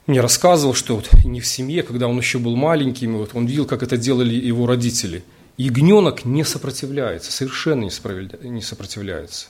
мне 0.07 0.21
рассказывал, 0.21 0.73
что 0.73 0.95
вот 0.95 1.09
не 1.23 1.39
в 1.39 1.45
семье, 1.45 1.83
когда 1.83 2.07
он 2.07 2.17
еще 2.17 2.39
был 2.39 2.55
маленьким, 2.55 3.17
вот 3.17 3.31
он 3.33 3.45
видел, 3.45 3.65
как 3.65 3.83
это 3.83 3.95
делали 3.95 4.33
его 4.33 4.65
родители. 4.65 5.23
Ягненок 5.57 6.25
не 6.25 6.43
сопротивляется, 6.43 7.31
совершенно 7.31 7.89
не 8.41 8.61
сопротивляется. 8.61 9.47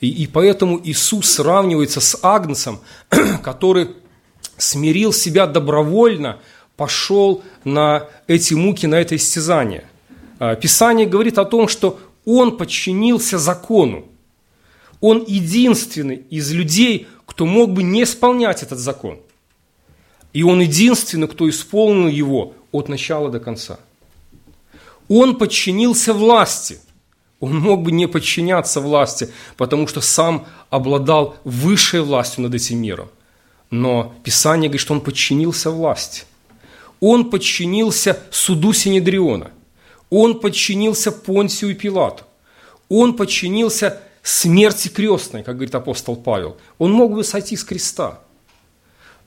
И, 0.00 0.10
и 0.10 0.26
поэтому 0.26 0.78
Иисус 0.84 1.30
сравнивается 1.30 2.00
с 2.00 2.18
Агнцем, 2.22 2.80
который 3.42 3.88
смирил 4.56 5.12
себя 5.12 5.46
добровольно, 5.46 6.38
пошел 6.76 7.42
на 7.64 8.08
эти 8.26 8.54
муки, 8.54 8.86
на 8.86 8.96
это 8.96 9.16
истязание. 9.16 9.84
А, 10.38 10.54
Писание 10.54 11.06
говорит 11.06 11.38
о 11.38 11.44
том, 11.44 11.68
что 11.68 11.98
он 12.24 12.56
подчинился 12.56 13.38
закону. 13.38 14.06
Он 15.00 15.24
единственный 15.26 16.16
из 16.30 16.52
людей, 16.52 17.06
кто 17.26 17.46
мог 17.46 17.72
бы 17.72 17.82
не 17.82 18.02
исполнять 18.02 18.62
этот 18.62 18.78
закон. 18.78 19.18
И 20.32 20.42
он 20.42 20.60
единственный, 20.60 21.28
кто 21.28 21.48
исполнил 21.48 22.08
его 22.08 22.54
от 22.72 22.88
начала 22.88 23.30
до 23.30 23.40
конца. 23.40 23.78
Он 25.08 25.36
подчинился 25.36 26.12
власти. 26.12 26.78
Он 27.40 27.58
мог 27.58 27.82
бы 27.82 27.92
не 27.92 28.08
подчиняться 28.08 28.80
власти, 28.80 29.30
потому 29.56 29.86
что 29.86 30.00
сам 30.00 30.46
обладал 30.70 31.36
высшей 31.44 32.00
властью 32.00 32.42
над 32.42 32.54
этим 32.54 32.78
миром. 32.78 33.08
Но 33.70 34.14
Писание 34.22 34.68
говорит, 34.68 34.80
что 34.80 34.94
он 34.94 35.00
подчинился 35.00 35.70
власти. 35.70 36.24
Он 37.00 37.30
подчинился 37.30 38.18
суду 38.30 38.72
Синедриона. 38.72 39.50
Он 40.10 40.40
подчинился 40.40 41.12
Понтию 41.12 41.72
и 41.72 41.74
Пилату. 41.74 42.24
Он 42.88 43.14
подчинился 43.14 44.00
смерти 44.22 44.88
крестной, 44.88 45.42
как 45.42 45.56
говорит 45.56 45.74
апостол 45.74 46.16
Павел. 46.16 46.56
Он 46.78 46.92
мог 46.92 47.14
бы 47.14 47.24
сойти 47.24 47.56
с 47.56 47.64
креста. 47.64 48.20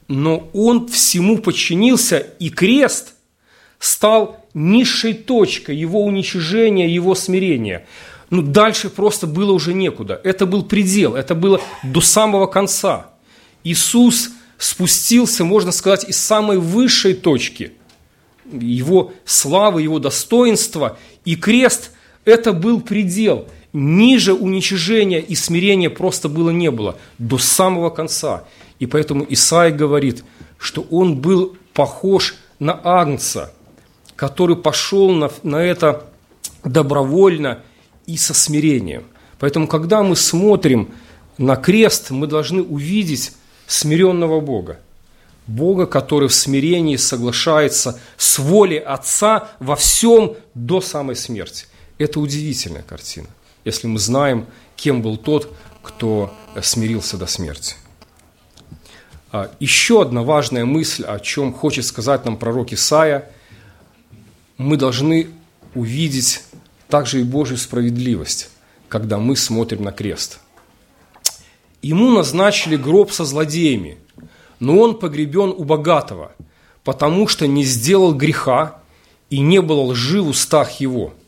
Но 0.08 0.50
он 0.54 0.88
всему 0.88 1.38
подчинился, 1.38 2.18
и 2.18 2.50
крест 2.50 3.14
стал 3.78 4.46
низшей 4.54 5.14
точкой 5.14 5.76
его 5.76 6.04
уничижения, 6.04 6.90
его 6.90 7.14
смирения. 7.16 7.86
Ну, 8.30 8.42
дальше 8.42 8.90
просто 8.90 9.28
было 9.28 9.52
уже 9.52 9.74
некуда. 9.74 10.20
Это 10.24 10.46
был 10.46 10.64
предел, 10.64 11.16
это 11.16 11.36
было 11.36 11.62
до 11.84 12.02
самого 12.02 12.48
конца. 12.48 13.12
Иисус 13.64 14.30
спустился, 14.58 15.44
можно 15.44 15.72
сказать, 15.72 16.08
из 16.08 16.18
самой 16.18 16.58
высшей 16.58 17.14
точки 17.14 17.74
его 18.52 19.14
славы, 19.26 19.82
его 19.82 20.00
достоинства, 20.00 20.98
и 21.24 21.36
крест– 21.36 21.92
это 22.26 22.52
был 22.52 22.82
предел– 22.82 23.48
ниже 23.74 24.34
уничижения 24.34 25.20
и 25.20 25.36
смирения 25.36 25.90
просто 25.90 26.30
было 26.30 26.50
не 26.50 26.72
было 26.72 26.98
до 27.18 27.38
самого 27.38 27.90
конца. 27.90 28.46
И 28.80 28.86
поэтому 28.86 29.26
Исаия 29.30 29.76
говорит, 29.76 30.24
что 30.58 30.86
он 30.90 31.18
был 31.18 31.56
похож 31.74 32.36
на 32.60 32.80
Агнца, 32.84 33.54
который 34.16 34.56
пошел 34.56 35.12
на, 35.12 35.30
на 35.44 35.58
это 35.58 36.06
добровольно 36.64 37.60
и 38.06 38.18
со 38.18 38.34
смирением. 38.34 39.04
Поэтому, 39.38 39.68
когда 39.68 40.04
мы 40.04 40.16
смотрим 40.16 40.90
на 41.38 41.56
крест, 41.56 42.10
мы 42.10 42.28
должны 42.28 42.62
увидеть 42.62 43.34
смиренного 43.70 44.42
Бога. 44.42 44.80
Бога, 45.48 45.86
который 45.86 46.28
в 46.28 46.34
смирении 46.34 46.98
соглашается 46.98 48.00
с 48.18 48.38
волей 48.38 48.80
Отца 48.80 49.50
во 49.60 49.76
всем 49.76 50.36
до 50.54 50.82
самой 50.82 51.16
смерти. 51.16 51.66
Это 51.98 52.20
удивительная 52.20 52.84
картина 52.84 53.30
если 53.66 53.88
мы 53.88 54.00
знаем, 54.00 54.46
кем 54.76 55.02
был 55.02 55.18
тот, 55.18 55.54
кто 55.82 56.34
смирился 56.62 57.18
до 57.18 57.28
смерти. 57.28 57.76
А, 59.32 59.52
еще 59.60 60.02
одна 60.02 60.24
важная 60.24 60.66
мысль, 60.66 61.04
о 61.04 61.20
чем 61.20 61.54
хочет 61.54 61.86
сказать 61.86 62.26
нам 62.26 62.38
пророк 62.38 62.74
Исаия, 62.74 63.30
мы 64.58 64.76
должны 64.78 65.30
увидеть 65.76 66.44
также 66.88 67.22
и 67.22 67.24
Божью 67.24 67.58
справедливость, 67.58 68.50
когда 68.88 69.18
мы 69.18 69.36
смотрим 69.36 69.84
на 69.84 69.92
крест. 69.92 70.40
Ему 71.82 72.12
назначили 72.12 72.76
гроб 72.76 73.12
со 73.12 73.26
злодеями, 73.26 73.98
но 74.60 74.78
он 74.80 75.00
погребен 75.00 75.54
у 75.56 75.64
богатого, 75.64 76.34
потому 76.84 77.28
что 77.28 77.48
не 77.48 77.64
сделал 77.64 78.14
греха 78.14 78.82
и 79.30 79.40
не 79.40 79.62
было 79.62 79.82
лжи 79.82 80.22
в 80.22 80.30
устах 80.30 80.80
его– 80.80 81.14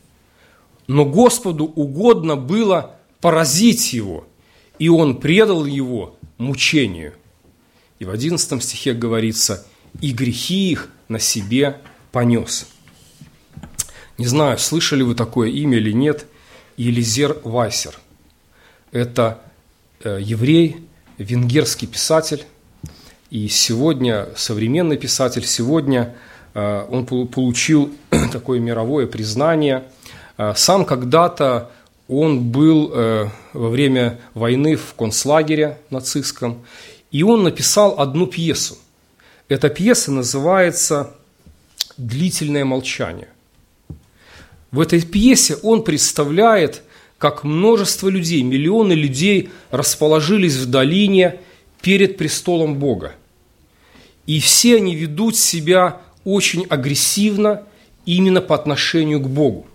но 0.86 1.04
Господу 1.04 1.64
угодно 1.64 2.36
было 2.36 2.96
поразить 3.20 3.92
его, 3.92 4.26
и 4.78 4.88
он 4.88 5.20
предал 5.20 5.64
его 5.64 6.16
мучению. 6.38 7.14
И 7.98 8.04
в 8.04 8.10
11 8.10 8.62
стихе 8.62 8.94
говорится, 8.94 9.66
и 10.00 10.12
грехи 10.12 10.70
их 10.70 10.90
на 11.08 11.18
себе 11.18 11.80
понес. 12.10 12.66
Не 14.18 14.26
знаю, 14.26 14.58
слышали 14.58 15.02
вы 15.02 15.14
такое 15.14 15.50
имя 15.50 15.78
или 15.78 15.92
нет, 15.92 16.26
Елизер 16.76 17.38
Вайсер. 17.44 17.98
Это 18.90 19.40
еврей, 20.04 20.76
венгерский 21.18 21.86
писатель, 21.86 22.44
и 23.30 23.48
сегодня, 23.48 24.28
современный 24.36 24.96
писатель, 24.96 25.44
сегодня 25.44 26.14
он 26.54 27.06
получил 27.06 27.94
такое 28.32 28.60
мировое 28.60 29.06
признание. 29.06 29.84
Сам 30.54 30.84
когда-то 30.84 31.70
он 32.08 32.50
был 32.50 32.88
во 33.54 33.68
время 33.70 34.18
войны 34.34 34.76
в 34.76 34.94
концлагере 34.94 35.78
нацистском, 35.88 36.62
и 37.10 37.22
он 37.22 37.42
написал 37.42 37.98
одну 37.98 38.26
пьесу. 38.26 38.76
Эта 39.48 39.68
пьеса 39.68 40.12
называется 40.12 41.14
«Длительное 41.96 42.64
молчание». 42.64 43.28
В 44.70 44.80
этой 44.80 45.02
пьесе 45.02 45.56
он 45.56 45.84
представляет, 45.84 46.82
как 47.22 47.44
множество 47.44 48.08
людей, 48.08 48.42
миллионы 48.42 48.94
людей 48.94 49.50
расположились 49.70 50.56
в 50.56 50.68
долине 50.68 51.38
перед 51.80 52.16
престолом 52.16 52.80
Бога. 52.80 53.14
И 54.26 54.40
все 54.40 54.78
они 54.78 54.96
ведут 54.96 55.36
себя 55.36 56.00
очень 56.24 56.66
агрессивно 56.68 57.62
именно 58.06 58.40
по 58.40 58.56
отношению 58.56 59.20
к 59.20 59.28
Богу. 59.28 59.68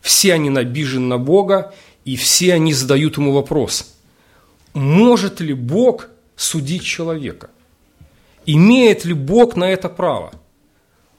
Все 0.00 0.32
они 0.32 0.48
набижены 0.48 1.06
на 1.06 1.18
Бога, 1.18 1.74
и 2.06 2.16
все 2.16 2.54
они 2.54 2.72
задают 2.72 3.18
ему 3.18 3.32
вопрос, 3.32 3.94
может 4.72 5.42
ли 5.42 5.52
Бог 5.52 6.08
судить 6.36 6.84
человека? 6.84 7.50
Имеет 8.46 9.04
ли 9.04 9.12
Бог 9.12 9.56
на 9.56 9.64
это 9.70 9.90
право? 9.90 10.32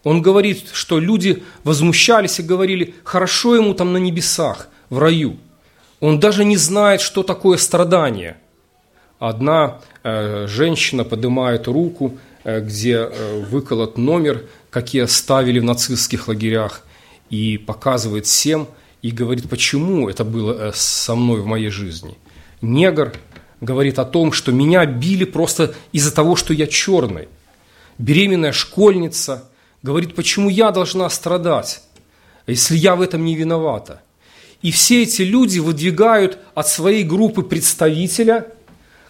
Он 0.04 0.24
говорит, 0.24 0.66
что 0.74 0.98
люди 0.98 1.44
возмущались 1.64 2.40
и 2.40 2.44
говорили, 2.44 2.96
хорошо 3.04 3.54
ему 3.54 3.76
там 3.76 3.94
на 3.94 3.98
небесах, 3.98 4.70
в 4.90 4.98
раю. 4.98 5.38
Он 6.00 6.20
даже 6.20 6.46
не 6.46 6.58
знает, 6.58 7.02
что 7.02 7.24
такое 7.24 7.58
страдание. 7.58 8.38
Одна 9.20 9.80
э, 10.04 10.46
женщина 10.48 11.04
поднимает 11.04 11.68
руку, 11.68 12.18
э, 12.44 12.60
где 12.60 12.96
э, 12.98 13.44
выколот 13.50 13.98
номер, 13.98 14.46
какие 14.70 15.04
оставили 15.04 15.60
в 15.60 15.64
нацистских 15.64 16.28
лагерях, 16.28 16.86
и 17.30 17.58
показывает 17.58 18.26
всем, 18.26 18.68
и 19.02 19.12
говорит, 19.12 19.50
почему 19.50 20.10
это 20.10 20.26
было 20.26 20.54
э, 20.54 20.72
со 20.74 21.16
мной 21.16 21.42
в 21.42 21.46
моей 21.46 21.70
жизни. 21.70 22.18
Негр 22.62 23.14
говорит 23.62 24.00
о 24.00 24.06
том, 24.06 24.32
что 24.32 24.52
меня 24.52 24.86
били 24.86 25.24
просто 25.24 25.74
из-за 25.92 26.14
того, 26.14 26.36
что 26.36 26.54
я 26.54 26.68
черный. 26.68 27.28
Беременная 27.98 28.52
школьница 28.52 29.50
говорит, 29.82 30.16
почему 30.16 30.50
я 30.50 30.72
должна 30.72 31.10
страдать, 31.10 31.82
если 32.48 32.76
я 32.76 32.96
в 32.96 33.02
этом 33.02 33.24
не 33.24 33.36
виновата. 33.36 34.02
И 34.62 34.72
все 34.72 35.04
эти 35.04 35.22
люди 35.22 35.60
выдвигают 35.60 36.40
от 36.54 36.68
своей 36.68 37.04
группы 37.04 37.44
представителя, 37.44 38.48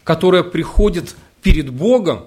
которая 0.04 0.44
приходит 0.44 1.16
перед 1.42 1.70
Богом, 1.70 2.26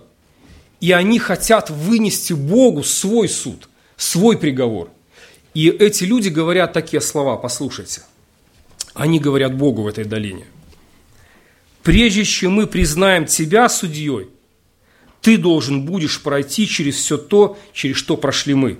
и 0.80 0.92
они 0.92 1.18
хотят 1.18 1.70
вынести 1.70 2.32
Богу 2.32 2.82
свой 2.82 3.28
суд, 3.28 3.68
свой 3.96 4.38
приговор. 4.38 4.90
И 5.54 5.68
эти 5.68 6.04
люди 6.04 6.28
говорят 6.28 6.72
такие 6.72 7.00
слова, 7.00 7.36
послушайте. 7.36 8.02
Они 8.94 9.18
говорят 9.18 9.56
Богу 9.56 9.82
в 9.82 9.88
этой 9.88 10.04
долине. 10.04 10.46
Прежде 11.82 12.24
чем 12.24 12.52
мы 12.52 12.66
признаем 12.66 13.26
тебя 13.26 13.68
судьей, 13.68 14.28
ты 15.20 15.36
должен 15.36 15.82
будешь 15.82 16.22
пройти 16.22 16.66
через 16.66 16.96
все 16.96 17.16
то, 17.16 17.58
через 17.72 17.96
что 17.96 18.16
прошли 18.16 18.54
мы. 18.54 18.78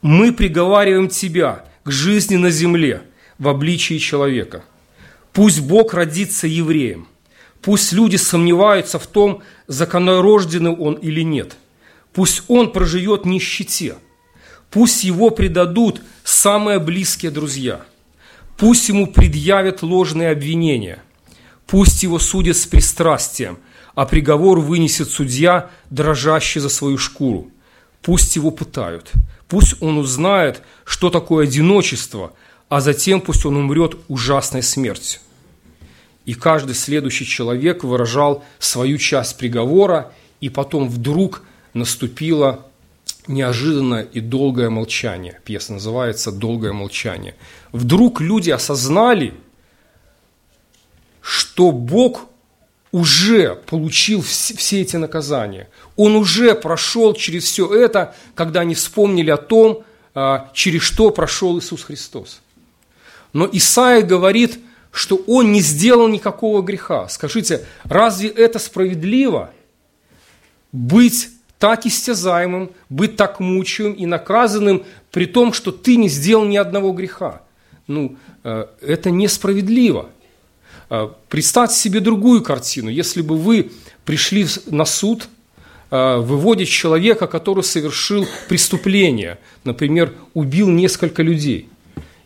Мы 0.00 0.32
приговариваем 0.32 1.08
тебя 1.08 1.64
к 1.84 1.90
жизни 1.90 2.36
на 2.36 2.50
земле– 2.50 3.02
в 3.40 3.48
обличии 3.48 3.98
человека. 3.98 4.62
Пусть 5.32 5.60
Бог 5.60 5.94
родится 5.94 6.46
евреем. 6.46 7.08
Пусть 7.62 7.92
люди 7.92 8.16
сомневаются 8.16 8.98
в 8.98 9.06
том, 9.06 9.42
законорожденный 9.66 10.76
он 10.76 10.94
или 10.94 11.22
нет. 11.22 11.56
Пусть 12.12 12.44
он 12.48 12.70
проживет 12.70 13.22
в 13.22 13.26
нищете. 13.26 13.96
Пусть 14.70 15.04
его 15.04 15.30
предадут 15.30 16.02
самые 16.22 16.78
близкие 16.78 17.30
друзья. 17.30 17.80
Пусть 18.56 18.88
ему 18.88 19.06
предъявят 19.06 19.82
ложные 19.82 20.30
обвинения. 20.30 21.02
Пусть 21.66 22.02
его 22.02 22.18
судят 22.18 22.56
с 22.56 22.66
пристрастием, 22.66 23.58
а 23.94 24.04
приговор 24.04 24.60
вынесет 24.60 25.10
судья, 25.10 25.70
дрожащий 25.88 26.60
за 26.60 26.68
свою 26.68 26.98
шкуру. 26.98 27.50
Пусть 28.02 28.36
его 28.36 28.50
пытают. 28.50 29.12
Пусть 29.48 29.80
он 29.80 29.96
узнает, 29.98 30.62
что 30.84 31.08
такое 31.08 31.44
одиночество– 31.44 32.34
а 32.70 32.80
затем 32.80 33.20
пусть 33.20 33.44
он 33.44 33.56
умрет 33.56 33.96
ужасной 34.08 34.62
смертью. 34.62 35.20
И 36.24 36.34
каждый 36.34 36.76
следующий 36.76 37.26
человек 37.26 37.82
выражал 37.82 38.44
свою 38.60 38.96
часть 38.96 39.36
приговора, 39.36 40.12
и 40.40 40.48
потом 40.48 40.88
вдруг 40.88 41.42
наступило 41.74 42.64
неожиданное 43.26 44.02
и 44.04 44.20
долгое 44.20 44.70
молчание. 44.70 45.40
Пьеса 45.44 45.72
называется 45.74 46.30
«Долгое 46.30 46.72
молчание». 46.72 47.34
Вдруг 47.72 48.20
люди 48.20 48.50
осознали, 48.50 49.34
что 51.20 51.72
Бог 51.72 52.26
уже 52.92 53.56
получил 53.66 54.22
все 54.22 54.80
эти 54.80 54.96
наказания. 54.96 55.68
Он 55.96 56.14
уже 56.14 56.54
прошел 56.54 57.14
через 57.14 57.44
все 57.44 57.72
это, 57.74 58.14
когда 58.36 58.60
они 58.60 58.76
вспомнили 58.76 59.30
о 59.30 59.36
том, 59.36 59.82
а, 60.14 60.50
через 60.54 60.82
что 60.82 61.10
прошел 61.10 61.58
Иисус 61.58 61.82
Христос. 61.82 62.40
Но 63.32 63.48
Исаия 63.50 64.02
говорит, 64.02 64.58
что 64.92 65.16
он 65.26 65.52
не 65.52 65.60
сделал 65.60 66.08
никакого 66.08 66.62
греха. 66.62 67.08
Скажите, 67.08 67.64
разве 67.84 68.28
это 68.28 68.58
справедливо? 68.58 69.50
Быть 70.72 71.28
так 71.58 71.86
истязаемым, 71.86 72.70
быть 72.88 73.16
так 73.16 73.38
мучаемым 73.38 73.94
и 73.94 74.06
наказанным, 74.06 74.84
при 75.12 75.26
том, 75.26 75.52
что 75.52 75.70
ты 75.72 75.96
не 75.96 76.08
сделал 76.08 76.44
ни 76.44 76.56
одного 76.56 76.92
греха. 76.92 77.42
Ну, 77.86 78.16
э, 78.44 78.66
это 78.80 79.10
несправедливо. 79.10 80.10
Э, 80.88 81.08
представьте 81.28 81.76
себе 81.76 82.00
другую 82.00 82.42
картину. 82.42 82.88
Если 82.88 83.20
бы 83.20 83.36
вы 83.36 83.70
пришли 84.04 84.46
на 84.66 84.84
суд, 84.84 85.28
э, 85.90 86.16
выводить 86.16 86.68
человека, 86.68 87.26
который 87.26 87.62
совершил 87.62 88.26
преступление, 88.48 89.38
например, 89.64 90.14
убил 90.34 90.68
несколько 90.68 91.22
людей– 91.22 91.68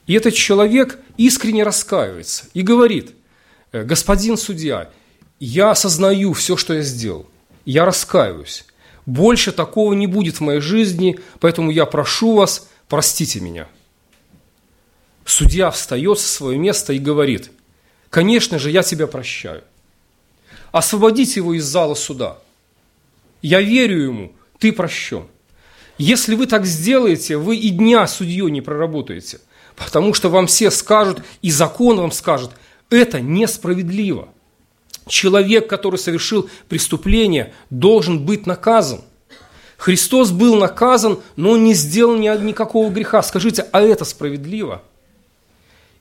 и 0.06 0.12
этот 0.14 0.34
человек 0.34 0.98
искренне 1.16 1.62
раскаивается 1.62 2.46
и 2.52 2.62
говорит, 2.62 3.14
«Э, 3.72 3.84
господин 3.84 4.36
судья, 4.36 4.90
я 5.40 5.70
осознаю 5.70 6.32
все, 6.34 6.56
что 6.56 6.74
я 6.74 6.82
сделал, 6.82 7.26
я 7.64 7.84
раскаиваюсь. 7.84 8.66
Больше 9.06 9.52
такого 9.52 9.92
не 9.94 10.06
будет 10.06 10.36
в 10.36 10.40
моей 10.40 10.60
жизни, 10.60 11.18
поэтому 11.40 11.70
я 11.70 11.86
прошу 11.86 12.34
вас, 12.34 12.68
простите 12.88 13.40
меня. 13.40 13.68
Судья 15.24 15.70
встает 15.70 16.18
со 16.18 16.28
своего 16.28 16.60
места 16.60 16.92
и 16.92 16.98
говорит, 16.98 17.50
конечно 18.10 18.58
же, 18.58 18.70
я 18.70 18.82
тебя 18.82 19.06
прощаю. 19.06 19.64
Освободите 20.72 21.40
его 21.40 21.54
из 21.54 21.64
зала 21.64 21.94
суда. 21.94 22.38
Я 23.40 23.60
верю 23.60 24.02
ему, 24.02 24.32
ты 24.58 24.72
прощен. 24.72 25.28
Если 25.96 26.34
вы 26.34 26.46
так 26.46 26.66
сделаете, 26.66 27.36
вы 27.36 27.56
и 27.56 27.70
дня 27.70 28.06
судьей 28.06 28.50
не 28.50 28.60
проработаете– 28.60 29.40
Потому 29.76 30.14
что 30.14 30.28
вам 30.28 30.46
все 30.46 30.70
скажут, 30.70 31.22
и 31.42 31.50
закон 31.50 31.98
вам 31.98 32.12
скажет, 32.12 32.50
это 32.90 33.20
несправедливо. 33.20 34.28
Человек, 35.06 35.68
который 35.68 35.98
совершил 35.98 36.48
преступление, 36.68 37.52
должен 37.70 38.24
быть 38.24 38.46
наказан. 38.46 39.02
Христос 39.76 40.30
был 40.30 40.56
наказан, 40.56 41.18
но 41.36 41.50
он 41.50 41.64
не 41.64 41.74
сделал 41.74 42.16
никакого 42.16 42.90
греха. 42.90 43.22
Скажите, 43.22 43.66
а 43.72 43.82
это 43.82 44.04
справедливо? 44.04 44.82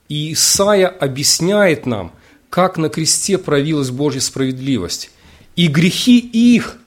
И 0.08 0.34
Исаия 0.34 0.88
объясняет 0.88 1.86
нам, 1.86 2.14
как 2.50 2.78
на 2.78 2.90
кресте 2.90 3.38
проявилась 3.38 3.90
Божья 3.90 4.20
справедливость. 4.20 5.10
И 5.56 5.68
грехи 5.68 6.20
их 6.20 6.78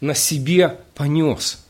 на 0.00 0.14
себе 0.14 0.78
понес– 0.94 1.64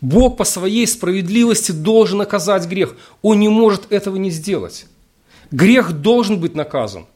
Бог 0.00 0.36
по 0.36 0.44
своей 0.44 0.86
справедливости 0.86 1.72
должен 1.72 2.18
наказать 2.18 2.66
грех. 2.66 2.96
Он 3.22 3.38
не 3.38 3.48
может 3.48 3.92
этого 3.92 4.16
не 4.16 4.30
сделать. 4.30 4.86
Грех 5.50 5.92
должен 5.92 6.40
быть 6.40 6.54
наказан. 6.54 7.06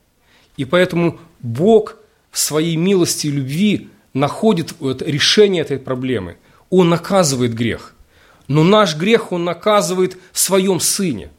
И 0.56 0.64
поэтому 0.64 1.18
Бог 1.40 1.96
в 2.30 2.38
своей 2.38 2.76
милости 2.76 3.28
и 3.28 3.30
любви 3.30 3.88
находит 4.12 4.74
решение 4.80 5.62
этой 5.62 5.78
проблемы. 5.78 6.36
Он 6.70 6.88
наказывает 6.88 7.54
грех. 7.54 7.94
Но 8.48 8.62
наш 8.62 8.96
грех 8.96 9.32
Он 9.32 9.44
наказывает 9.44 10.18
в 10.32 10.38
своем 10.38 10.80
Сыне. 10.80 11.30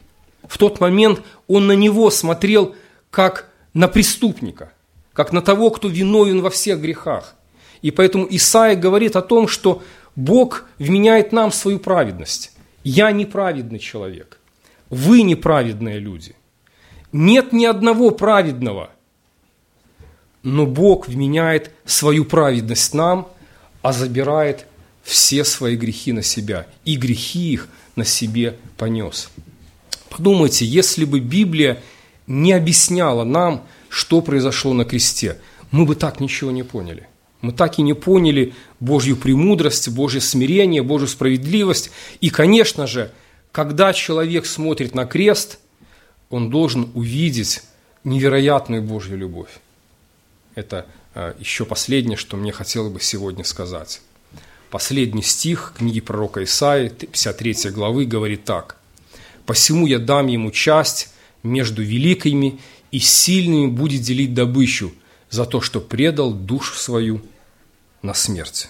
В 0.47 0.57
тот 0.57 0.79
момент 0.79 1.21
Он 1.47 1.67
на 1.67 1.73
Него 1.73 2.09
смотрел 2.09 2.75
как 3.11 3.49
на 3.73 3.87
преступника, 3.87 4.71
как 5.13 5.31
на 5.31 5.41
того, 5.41 5.69
кто 5.69 5.87
виновен 5.87 6.41
во 6.41 6.49
всех 6.49 6.79
грехах. 6.81 7.35
И 7.81 7.91
поэтому 7.91 8.25
Исаия 8.29 8.75
говорит 8.75 9.15
о 9.15 9.21
том, 9.21 9.47
что 9.47 9.83
Бог 10.15 10.65
вменяет 10.79 11.31
нам 11.31 11.51
свою 11.51 11.79
праведность. 11.79 12.51
Я 12.83 13.11
неправедный 13.11 13.79
человек. 13.79 14.39
Вы 14.89 15.23
неправедные 15.23 15.99
люди. 15.99 16.35
Нет 17.11 17.53
ни 17.53 17.65
одного 17.65 18.11
праведного. 18.11 18.91
Но 20.43 20.65
Бог 20.65 21.07
вменяет 21.07 21.71
свою 21.85 22.23
праведность 22.23 22.93
нам, 22.93 23.27
а 23.81 23.91
забирает 23.91 24.67
все 25.03 25.43
свои 25.43 25.75
грехи 25.75 26.11
на 26.11 26.23
себя, 26.23 26.67
и 26.85 26.95
грехи 26.95 27.53
их 27.53 27.69
на 27.95 28.05
себе 28.05 28.57
понес. 28.77 29.29
Подумайте, 30.09 30.65
если 30.65 31.05
бы 31.05 31.19
Библия 31.19 31.81
не 32.27 32.53
объясняла 32.53 33.23
нам, 33.23 33.63
что 33.89 34.21
произошло 34.21 34.73
на 34.73 34.85
кресте, 34.85 35.39
мы 35.71 35.85
бы 35.85 35.95
так 35.95 36.19
ничего 36.19 36.51
не 36.51 36.63
поняли. 36.63 37.07
Мы 37.45 37.51
так 37.51 37.77
и 37.77 37.83
не 37.83 37.93
поняли 37.93 38.55
Божью 38.79 39.15
премудрость, 39.15 39.89
Божье 39.89 40.19
смирение, 40.19 40.81
Божью 40.81 41.07
справедливость. 41.07 41.91
И, 42.19 42.31
конечно 42.31 42.87
же, 42.87 43.11
когда 43.51 43.93
человек 43.93 44.47
смотрит 44.47 44.95
на 44.95 45.05
крест, 45.05 45.59
он 46.31 46.49
должен 46.49 46.89
увидеть 46.95 47.61
невероятную 48.03 48.81
Божью 48.81 49.19
любовь. 49.19 49.51
Это 50.55 50.87
а, 51.13 51.35
еще 51.37 51.65
последнее, 51.65 52.17
что 52.17 52.35
мне 52.35 52.51
хотелось 52.51 52.91
бы 52.91 52.99
сегодня 52.99 53.43
сказать. 53.43 54.01
Последний 54.71 55.21
стих 55.21 55.75
книги 55.77 55.99
пророка 55.99 56.43
Исаии, 56.43 56.89
53 56.89 57.69
главы, 57.69 58.05
говорит 58.05 58.43
так. 58.43 58.77
«Посему 59.45 59.85
я 59.85 59.99
дам 59.99 60.25
ему 60.25 60.49
часть 60.49 61.13
между 61.43 61.83
великими, 61.83 62.59
и 62.89 62.97
сильными 62.97 63.67
будет 63.67 64.01
делить 64.01 64.33
добычу 64.33 64.93
за 65.29 65.45
то, 65.45 65.61
что 65.61 65.79
предал 65.79 66.33
душу 66.33 66.73
свою 66.73 67.21
на 68.05 68.13
смерть». 68.13 68.69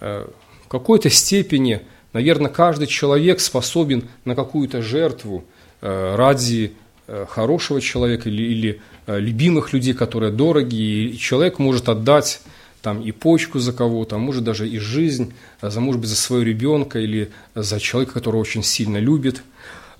Э, 0.00 0.26
в 0.64 0.68
какой-то 0.68 1.10
степени, 1.10 1.82
наверное, 2.12 2.50
каждый 2.50 2.86
человек 2.86 3.40
способен 3.40 4.08
на 4.24 4.34
какую-то 4.34 4.82
жертву 4.82 5.44
э, 5.80 6.14
ради 6.16 6.72
э, 7.06 7.26
хорошего 7.28 7.80
человека 7.80 8.28
или, 8.28 8.42
или 8.42 8.80
любимых 9.06 9.72
людей, 9.72 9.92
которые 9.92 10.32
дороги, 10.32 10.74
и 10.76 11.18
человек 11.18 11.58
может 11.58 11.88
отдать 11.88 12.40
там 12.82 13.02
и 13.02 13.10
почку 13.10 13.58
за 13.58 13.72
кого-то, 13.72 14.16
а 14.16 14.18
может 14.18 14.44
даже 14.44 14.68
и 14.68 14.78
жизнь, 14.78 15.34
за, 15.60 15.80
может 15.80 16.00
быть, 16.00 16.08
за 16.08 16.16
своего 16.16 16.44
ребенка 16.44 16.98
или 17.00 17.30
за 17.54 17.80
человека, 17.80 18.14
которого 18.14 18.40
очень 18.40 18.62
сильно 18.62 18.98
любит. 18.98 19.42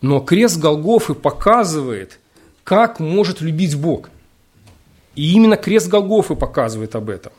Но 0.00 0.20
крест 0.20 0.58
Голгофы 0.58 1.14
показывает, 1.14 2.20
как 2.64 3.00
может 3.00 3.40
любить 3.40 3.76
Бог. 3.76 4.08
И 5.14 5.32
именно 5.32 5.56
крест 5.56 5.88
Голгофы 5.88 6.36
показывает 6.36 6.94
об 6.94 7.10
этом. 7.10 7.32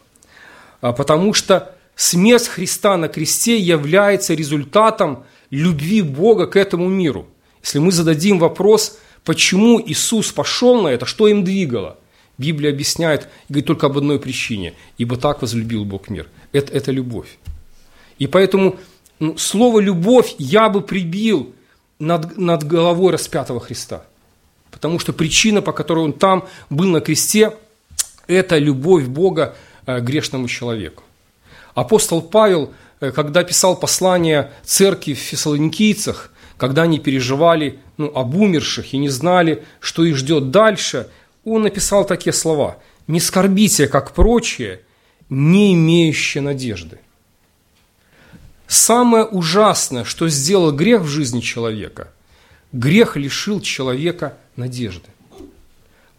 А 0.82 0.91
потому 0.91 1.34
что 1.34 1.74
смерть 1.96 2.48
Христа 2.48 2.98
на 2.98 3.08
кресте 3.08 3.58
является 3.58 4.34
результатом 4.34 5.24
любви 5.52 6.02
Бога 6.02 6.48
к 6.48 6.56
этому 6.56 6.88
миру. 6.89 7.28
Если 7.62 7.80
мы 7.80 7.91
зададим 7.91 8.39
вопрос, 8.39 8.98
почему 9.24 9.80
Иисус 9.80 10.32
пошел 10.32 10.82
на 10.82 10.89
это, 10.89 11.06
что 11.06 11.28
им 11.28 11.44
двигало, 11.44 11.98
Библия 12.38 12.72
объясняет 12.72 13.30
говорит 13.50 13.67
только 13.67 13.86
об 13.86 13.98
одной 13.98 14.20
причине. 14.20 14.74
Ибо 14.98 15.15
так 15.17 15.41
возлюбил 15.41 15.86
Бог 15.86 16.10
мир. 16.10 16.28
Это, 16.52 16.74
это 16.74 16.91
любовь. 16.91 17.38
И 18.17 18.26
поэтому 18.26 18.78
ну, 19.20 19.38
слово 19.38 19.80
«любовь» 19.80 20.34
я 20.39 20.70
бы 20.70 20.82
прибил 20.82 21.54
над, 22.00 22.38
над 22.38 22.63
головой 22.63 23.12
распятого 23.12 23.60
Христа. 23.60 24.04
Потому 24.72 24.98
что 24.98 25.13
причина, 25.13 25.62
по 25.62 25.72
которой 25.72 26.06
он 26.06 26.13
там 26.13 26.48
был 26.72 26.88
на 26.88 27.02
кресте, 27.02 27.54
это 28.26 28.58
любовь 28.58 29.06
Бога 29.06 29.56
грешному 29.86 30.48
человеку. 30.48 31.04
Апостол 31.74 32.22
Павел, 32.22 32.74
э, 33.00 33.12
когда 33.12 33.44
писал 33.44 33.76
послание 33.76 34.52
церкви 34.63 35.13
в 35.13 35.20
Фессалоникийцах, 35.20 36.32
когда 36.58 36.84
они 36.84 37.00
переживали 37.00 37.80
ну, 37.98 38.12
об 38.13 38.36
умерших 38.36 38.94
и 38.94 38.98
не 38.98 39.10
знали, 39.10 39.63
что 39.80 40.04
их 40.04 40.15
ждет 40.15 40.52
дальше– 40.52 41.08
он 41.44 41.63
написал 41.63 42.06
такие 42.06 42.34
слова 42.34 42.78
«Не 43.08 43.20
скорбите, 43.20 43.88
как 43.88 44.13
прочие, 44.13 44.82
не 45.30 45.74
имеющие 45.74 46.41
надежды». 46.41 47.00
Самое 48.67 49.26
ужасное, 49.26 50.04
что 50.04 50.30
сделал 50.30 50.72
грех 50.72 51.02
в 51.02 51.08
жизни 51.08 51.41
человека, 51.41 52.10
грех 52.72 53.17
лишил 53.17 53.60
человека 53.60 54.38
надежды. 54.56 55.08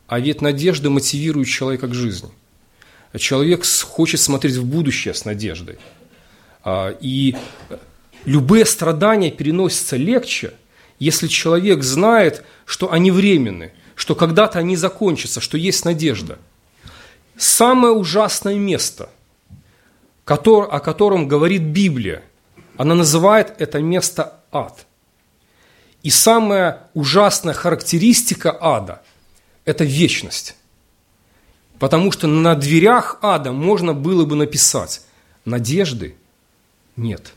А 0.06 0.20
ведь 0.20 0.42
надежда 0.42 0.90
мотивирует 0.90 1.48
человека 1.48 1.86
к 1.86 1.94
жизни. 1.94 2.28
Человек 3.18 3.64
хочет 3.64 4.20
смотреть 4.20 4.56
в 4.56 4.64
будущее 4.64 5.14
с 5.14 5.24
надеждой. 5.24 5.78
А, 6.64 6.96
и 7.00 7.36
любые 8.24 8.64
страдания 8.64 9.30
переносятся 9.30 9.96
легче, 9.96 10.54
если 10.98 11.26
человек 11.26 11.82
знает, 11.82 12.44
что 12.64 12.92
они 12.92 13.10
временны– 13.10 13.72
что 13.94 14.16
когда-то 14.16 14.58
они 14.58 14.76
закончатся, 14.76 15.40
что 15.40 15.56
есть 15.56 15.84
надежда. 15.84 16.38
Самое 17.36 17.94
ужасное 17.94 18.56
место, 18.56 19.10
о 20.24 20.80
котором 20.80 21.28
говорит 21.28 21.62
Библия, 21.62 22.22
она 22.76 22.94
называет 22.94 23.54
это 23.58 23.80
место 23.80 24.40
ад. 24.50 24.86
И 26.02 26.10
самая 26.10 26.88
ужасная 26.94 27.54
характеристика 27.54 28.56
ада– 28.60 29.02
это 29.64 29.84
вечность. 29.84 30.56
Потому 31.82 32.12
что 32.12 32.28
на 32.28 32.54
дверях 32.54 33.18
ада 33.22 33.50
можно 33.50 33.92
было 33.92 34.24
бы 34.24 34.36
написать 34.36 35.02
«надежды 35.44 36.14
нет». 36.94 37.32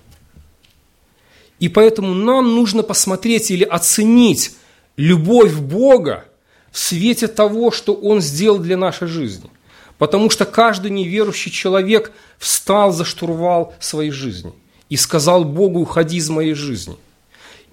И 1.57 1.67
поэтому 1.67 2.13
нам 2.13 2.53
нужно 2.53 2.83
посмотреть 2.83 3.49
или 3.49 3.63
оценить 3.63 4.55
любовь 4.97 5.55
Бога 5.55 6.25
в 6.71 6.77
свете 6.77 7.25
того, 7.27 7.71
что 7.71 7.95
Он 7.95 8.21
сделал 8.21 8.59
для 8.59 8.77
нашей 8.77 9.07
жизни. 9.07 9.49
Потому 9.97 10.29
что 10.29 10.45
каждый 10.45 10.91
неверующий 10.91 11.49
человек 11.49 12.11
встал 12.37 12.91
за 12.91 13.03
штурвал 13.03 13.73
своей 13.79 14.11
жизни 14.11 14.53
и 14.89 14.95
сказал 14.95 15.43
Богу, 15.43 15.79
уходи 15.79 16.17
из 16.17 16.29
моей 16.29 16.53
жизни. 16.53 16.97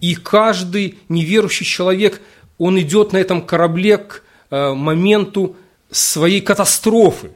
И 0.00 0.14
каждый 0.14 0.98
неверующий 1.10 1.66
человек, 1.66 2.22
он 2.56 2.80
идет 2.80 3.12
на 3.12 3.18
этом 3.18 3.42
корабле 3.42 3.98
к 3.98 4.22
э, 4.48 4.72
моменту 4.72 5.54
своей 5.92 6.40
катастрофы, 6.40 7.30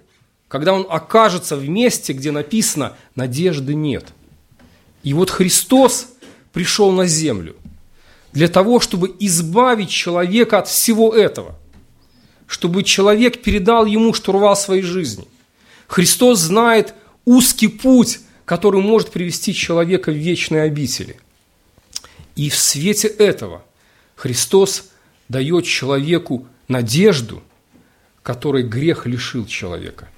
когда 0.49 0.73
он 0.73 0.87
окажется 0.89 1.57
в 1.57 1.69
месте, 1.69 2.13
где 2.13 2.33
написано 2.33 2.97
«надежды 3.15 3.75
нет». 3.75 4.07
И 5.03 5.15
вот 5.15 5.31
Христос 5.31 6.09
пришел 6.53 6.91
на 6.91 7.07
землю– 7.07 7.55
для 8.37 8.49
того, 8.49 8.81
чтобы 8.81 9.17
избавить 9.19 9.89
человека 9.89 10.59
от 10.59 10.69
всего 10.69 11.17
этого, 11.17 11.59
чтобы 12.47 12.83
человек 12.83 13.43
передал 13.43 13.87
ему 13.87 14.13
штурвал 14.13 14.55
своей 14.57 14.83
жизни. 14.83 15.27
Христос 15.87 16.41
знает 16.41 16.93
узкий 17.25 17.69
путь, 17.69 18.21
который 18.45 18.83
может 18.83 19.11
привести 19.11 19.55
человека 19.55 20.13
в 20.13 20.17
вечные 20.17 20.65
обители. 20.65 21.19
И 22.35 22.51
в 22.51 22.59
свете 22.59 23.09
этого 23.09 23.65
Христос 24.17 24.91
дает 25.31 25.65
человеку 25.65 26.47
надежду, 26.69 27.43
которой 28.27 28.65
грех 28.65 29.07
лишил 29.07 29.47
человека. 29.47 30.09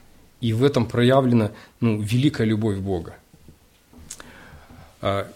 И 0.41 0.55
в 0.55 0.65
этом 0.65 0.87
проявлена 0.87 1.51
ну, 1.81 2.01
великая 2.01 2.47
любовь 2.47 2.79
Бога. 2.79 3.17
А, 5.03 5.31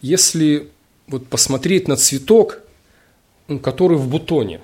если 0.00 0.70
вот 1.08 1.26
посмотреть 1.26 1.88
на 1.88 1.96
цветок, 1.96 2.60
который 3.62 3.98
в 3.98 4.08
бутоне. 4.08 4.60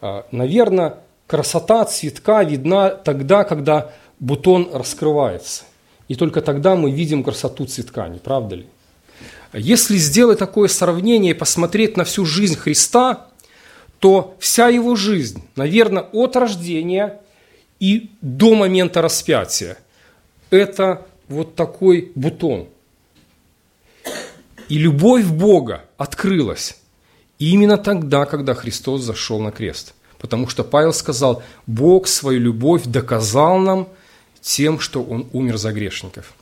А, 0.00 0.24
Наверное, 0.30 1.00
красота 1.26 1.84
цветка 1.84 2.44
видна 2.44 2.90
тогда, 2.90 3.42
когда 3.42 3.92
бутон 4.20 4.70
раскрывается. 4.72 5.64
И 6.06 6.14
только 6.14 6.42
тогда 6.42 6.76
мы 6.76 6.92
видим 6.92 7.24
красоту 7.24 7.66
цветка, 7.66 8.06
не 8.06 8.20
правда 8.20 8.54
ли? 8.54 8.66
Если 9.52 9.96
сделать 9.96 10.38
такое 10.38 10.68
сравнение 10.68 11.32
и 11.32 11.34
посмотреть 11.36 11.96
на 11.96 12.04
всю 12.04 12.24
жизнь 12.24 12.56
Христа, 12.56 13.31
то 14.02 14.36
вся 14.38 14.68
его 14.68 14.96
жизнь, 14.96 15.42
наверное, 15.56 16.02
от 16.02 16.36
рождения 16.36 17.20
и 17.80 18.10
до 18.20 18.54
момента 18.54 19.00
распятия, 19.00 19.78
это 20.50 21.06
вот 21.28 21.54
такой 21.54 22.12
бутон– 22.14 22.66
и 24.72 24.78
любовь 24.78 25.26
Бога 25.26 25.84
открылась 25.98 26.78
именно 27.38 27.76
тогда, 27.76 28.24
когда 28.24 28.54
Христос 28.54 29.02
зашел 29.02 29.38
на 29.38 29.50
крест. 29.50 29.92
Потому 30.18 30.48
что 30.48 30.64
Павел 30.64 30.94
сказал, 30.94 31.42
Бог 31.66 32.06
свою 32.06 32.40
любовь 32.40 32.84
доказал 32.84 33.58
нам 33.58 33.88
тем, 34.40 34.80
что 34.80 35.02
Он 35.02 35.28
умер 35.34 35.58
за 35.58 35.72
грешников. 35.72 36.32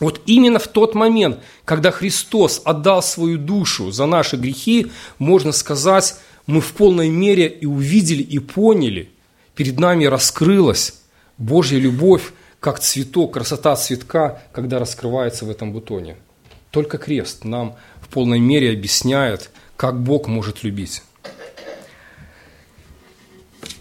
Вот 0.00 0.20
именно 0.26 0.58
в 0.58 0.66
тот 0.66 0.96
момент, 0.96 1.38
когда 1.64 1.92
Христос 1.92 2.60
отдал 2.64 3.04
свою 3.04 3.38
душу 3.38 3.92
за 3.92 4.06
наши 4.06 4.36
грехи, 4.36 4.90
можно 5.18 5.52
сказать, 5.52 6.16
мы 6.50 6.60
в 6.60 6.72
полной 6.72 7.08
мере 7.08 7.48
и 7.48 7.66
увидели, 7.66 8.22
и 8.22 8.38
поняли, 8.38 9.10
перед 9.54 9.78
нами 9.78 10.04
раскрылась 10.04 11.00
Божья 11.38 11.78
любовь, 11.78 12.32
как 12.60 12.80
цветок, 12.80 13.34
красота 13.34 13.74
цветка, 13.76 14.42
когда 14.52 14.78
раскрывается 14.78 15.44
в 15.44 15.50
этом 15.50 15.72
бутоне– 15.72 16.16
только 16.70 16.98
крест 16.98 17.44
нам 17.44 17.76
в 18.00 18.08
полной 18.08 18.38
мере 18.38 18.72
объясняет, 18.72 19.50
как 19.76 20.00
Бог 20.00 20.28
может 20.28 20.62
любить. 20.62 21.02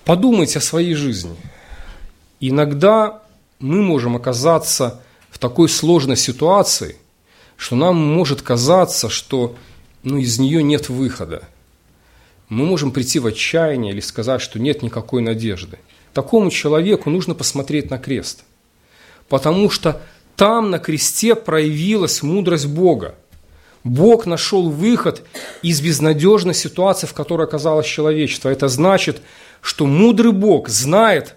Подумайте 0.06 0.60
о 0.60 0.62
своей 0.62 0.96
жизни. 0.96 1.36
Иногда 2.40 3.22
мы 3.60 3.82
можем 3.82 4.16
оказаться 4.16 5.02
в 5.30 5.38
такой 5.38 5.70
сложной 5.70 6.18
ситуации, 6.18 6.96
что 7.58 7.76
нам 7.76 7.96
может 7.96 8.42
казаться, 8.42 9.10
что 9.10 9.56
ну, 10.02 10.18
из 10.18 10.40
нее 10.40 10.64
нет 10.64 10.90
выхода. 10.90 11.44
Мы 12.50 12.66
можем 12.66 12.92
прийти 12.92 13.20
в 13.20 13.28
отчаяние 13.28 13.94
или 13.94 14.00
сказать, 14.00 14.42
что 14.42 14.60
нет 14.60 14.82
никакой 14.82 15.22
надежды. 15.22 15.78
Такому 16.14 16.50
человеку 16.50 17.10
нужно 17.12 17.36
посмотреть 17.36 17.92
на 17.92 18.00
крест. 18.00 18.44
Потому 19.28 19.70
что 19.70 20.02
там 20.36 20.72
на 20.72 20.80
кресте 20.80 21.36
проявилась 21.36 22.24
мудрость 22.24 22.66
Бога. 22.66 23.16
Бог 23.84 24.26
нашел 24.26 24.70
выход 24.70 25.26
из 25.62 25.80
безнадежной 25.80 26.56
ситуации, 26.56 27.08
в 27.08 27.14
которой 27.14 27.46
оказалось 27.46 27.86
человечество. 27.86 28.50
Это 28.50 28.68
значит, 28.68 29.22
что 29.62 29.86
мудрый 29.86 30.32
Бог 30.32 30.70
знает, 30.70 31.36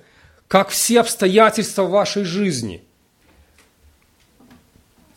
как 0.49 0.71
все 0.71 1.01
обстоятельства 1.01 1.85
вашей 1.85 2.25
жизни 2.25 2.83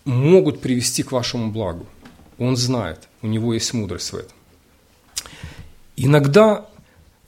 могут 0.03 0.61
привести 0.61 1.03
к 1.03 1.11
вашему 1.11 1.51
благу. 1.51 1.85
Он 2.37 2.57
знает, 2.57 3.07
у 3.21 3.27
него 3.27 3.53
есть 3.53 3.73
мудрость 3.73 4.11
в 4.11 4.17
этом. 4.17 4.34
Иногда 5.97 6.65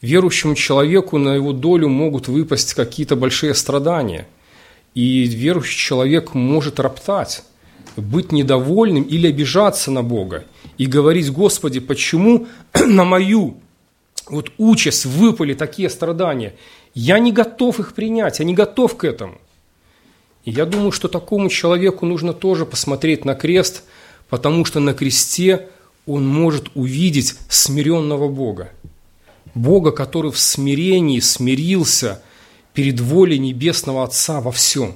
верующему 0.02 0.56
человеку 0.56 1.18
на 1.18 1.36
его 1.36 1.54
долю 1.54 1.90
могут 1.90 2.28
выпасть 2.28 2.74
какие-то 2.74 3.16
большие 3.16 3.54
страдания, 3.54 4.28
и 4.94 5.24
верующий 5.24 5.78
человек 5.78 6.34
может 6.34 6.80
роптать, 6.80 7.44
быть 7.96 8.32
недовольным 8.32 9.04
или 9.04 9.28
обижаться 9.28 9.92
на 9.92 10.04
Бога 10.04 10.46
и 10.78 10.86
говорить, 10.86 11.32
Господи, 11.32 11.80
почему 11.80 12.48
на 12.86 13.04
мою 13.04 13.58
вот 14.28 14.52
участь 14.58 15.06
выпали 15.06 15.54
такие 15.54 15.90
страдания? 15.90 16.56
Я 16.94 17.20
не 17.20 17.32
готов 17.32 17.80
их 17.80 17.94
принять, 17.94 18.40
я 18.40 18.46
не 18.46 18.54
готов 18.54 18.98
к 18.98 19.04
этому. 19.04 19.40
И 20.46 20.52
я 20.52 20.66
думаю, 20.66 20.92
что 20.92 21.08
такому 21.08 21.50
человеку 21.50 22.06
нужно 22.06 22.34
тоже 22.34 22.66
посмотреть 22.66 23.26
на 23.26 23.36
крест, 23.36 23.84
потому 24.30 24.64
что 24.66 24.80
на 24.80 24.94
кресте 24.94 25.70
он 26.08 26.26
может 26.26 26.70
увидеть 26.74 27.36
смиренного 27.50 28.30
Бога. 28.30 28.72
Бога, 29.54 29.92
который 29.92 30.32
в 30.32 30.40
смирении 30.40 31.20
смирился 31.20 32.24
перед 32.74 33.00
волей 33.00 33.38
Небесного 33.38 34.04
Отца 34.04 34.40
во 34.40 34.52
всем. 34.52 34.96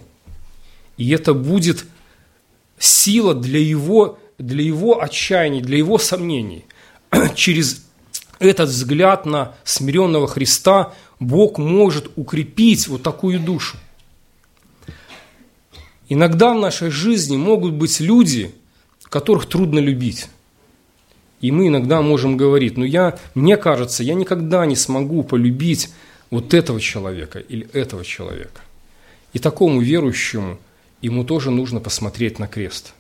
И 0.98 1.10
это 1.12 1.34
будет 1.34 1.86
сила 2.80 3.36
для 3.36 3.60
его, 3.60 4.20
для 4.38 4.64
его 4.64 5.02
отчаяний, 5.02 5.62
для 5.62 5.78
его 5.78 5.98
сомнений. 5.98 6.66
Через 7.36 7.84
этот 8.40 8.70
взгляд 8.70 9.26
на 9.26 9.56
смиренного 9.66 10.28
Христа 10.28 10.94
Бог 11.20 11.58
может 11.58 12.10
укрепить 12.16 12.88
вот 12.88 13.04
такую 13.04 13.40
душу. 13.40 13.78
Иногда 16.08 16.54
в 16.54 16.60
нашей 16.60 16.90
жизни 16.90 17.38
могут 17.38 17.74
быть 17.74 18.00
люди, 18.00 18.54
которых 19.04 19.46
трудно 19.46 19.80
любить. 19.80 20.28
И 21.42 21.52
мы 21.52 21.68
иногда 21.68 22.02
можем 22.02 22.38
говорить, 22.38 22.78
ну 22.78 22.86
я, 22.86 23.18
мне 23.34 23.58
кажется, 23.58 24.04
я 24.04 24.14
никогда 24.14 24.66
не 24.66 24.76
смогу 24.76 25.24
полюбить 25.24 25.92
вот 26.30 26.54
этого 26.54 26.80
человека 26.80 27.40
или 27.40 27.68
этого 27.74 28.06
человека. 28.06 28.62
И 29.34 29.40
такому 29.40 29.82
верующему 29.82 30.60
ему 31.02 31.24
тоже 31.24 31.52
нужно 31.52 31.80
посмотреть 31.80 32.38
на 32.38 32.48
крест. 32.48 32.94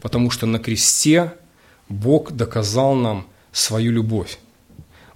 Потому 0.00 0.30
что 0.30 0.46
на 0.46 0.58
кресте 0.58 1.32
Бог 1.88 2.32
доказал 2.32 2.94
нам 2.94 3.26
свою 3.52 3.92
любовь. 3.92 4.38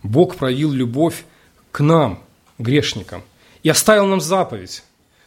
Бог 0.03 0.37
проявил 0.37 0.71
любовь 0.71 1.25
к 1.73 1.81
нам, 1.81 2.21
грешникам, 2.59 3.23
и 3.63 3.69
оставил 3.69 4.07
нам 4.07 4.21
заповедь, 4.21 4.85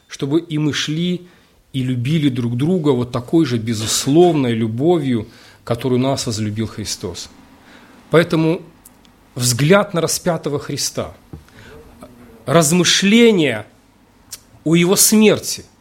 чтобы 0.07 0.39
и 0.39 0.57
мы 0.57 0.73
шли 0.73 1.27
и 1.73 1.83
любили 1.83 2.29
друг 2.29 2.57
друга 2.57 2.89
вот 2.89 3.11
такой 3.11 3.45
же 3.45 3.57
безусловной 3.57 4.53
любовью, 4.53 5.27
которую 5.63 5.99
нас 5.99 6.25
возлюбил 6.25 6.67
Христос. 6.67 7.29
Поэтому 8.09 8.61
взгляд 9.35 9.93
на 9.93 10.01
распятого 10.01 10.59
Христа, 10.59 11.13
размышление 12.45 13.65
о 14.63 14.75
Его 14.75 14.95
смерти– 14.95 15.65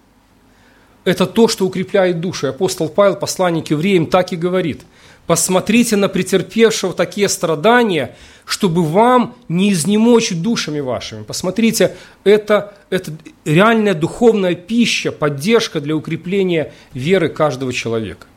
это 1.05 1.27
то, 1.27 1.49
что 1.49 1.67
укрепляет 1.67 2.21
душу. 2.21 2.49
Апостол 2.49 2.89
Павел, 2.89 3.17
посланник 3.17 3.71
евреям, 3.71 4.07
так 4.07 4.33
и 4.33 4.37
говорит. 4.37 4.83
«Посмотрите 5.27 5.97
на 5.97 6.09
претерпевшего 6.09 6.93
такие 6.93 7.29
страдания, 7.29 8.17
чтобы 8.45 8.85
вам 8.85 9.37
не 9.49 9.73
изнемочь 9.73 10.33
душами 10.33 10.81
вашими». 10.81 11.23
Посмотрите, 11.23 11.97
это, 12.25 12.75
это 12.91 13.13
реальная 13.45 13.95
духовная 13.95 14.57
пища, 14.57 15.13
поддержка 15.13 15.81
для 15.81 15.95
укрепления 15.95 16.73
веры 16.95 17.29
каждого 17.29 17.73
человека– 17.73 18.27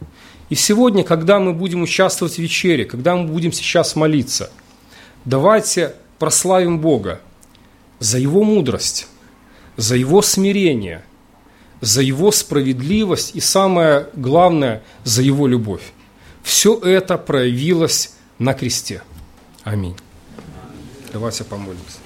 и 0.54 0.56
сегодня, 0.56 1.04
когда 1.04 1.40
мы 1.40 1.52
будем 1.52 1.82
участвовать 1.82 2.36
в 2.36 2.38
вечере, 2.38 2.86
когда 2.86 3.16
мы 3.16 3.28
будем 3.28 3.52
сейчас 3.52 3.96
молиться, 3.96 4.52
давайте 5.26 5.96
прославим 6.20 6.78
Бога 6.78 7.22
за 7.98 8.20
Его 8.20 8.44
мудрость, 8.44 9.08
за 9.78 9.96
Его 9.96 10.22
смирение, 10.22 11.04
за 11.82 12.04
Его 12.04 12.32
справедливость 12.32 13.32
и 13.34 13.40
самое 13.40 14.10
главное, 14.14 14.84
за 15.04 15.24
Его 15.24 15.48
любовь. 15.48 15.92
Все 16.44 16.78
это 16.78 17.18
проявилось 17.18 18.14
на 18.38 18.54
кресте. 18.54 19.02
Аминь. 19.64 19.96
Давайте 21.12 21.46
помолимся. 21.46 22.03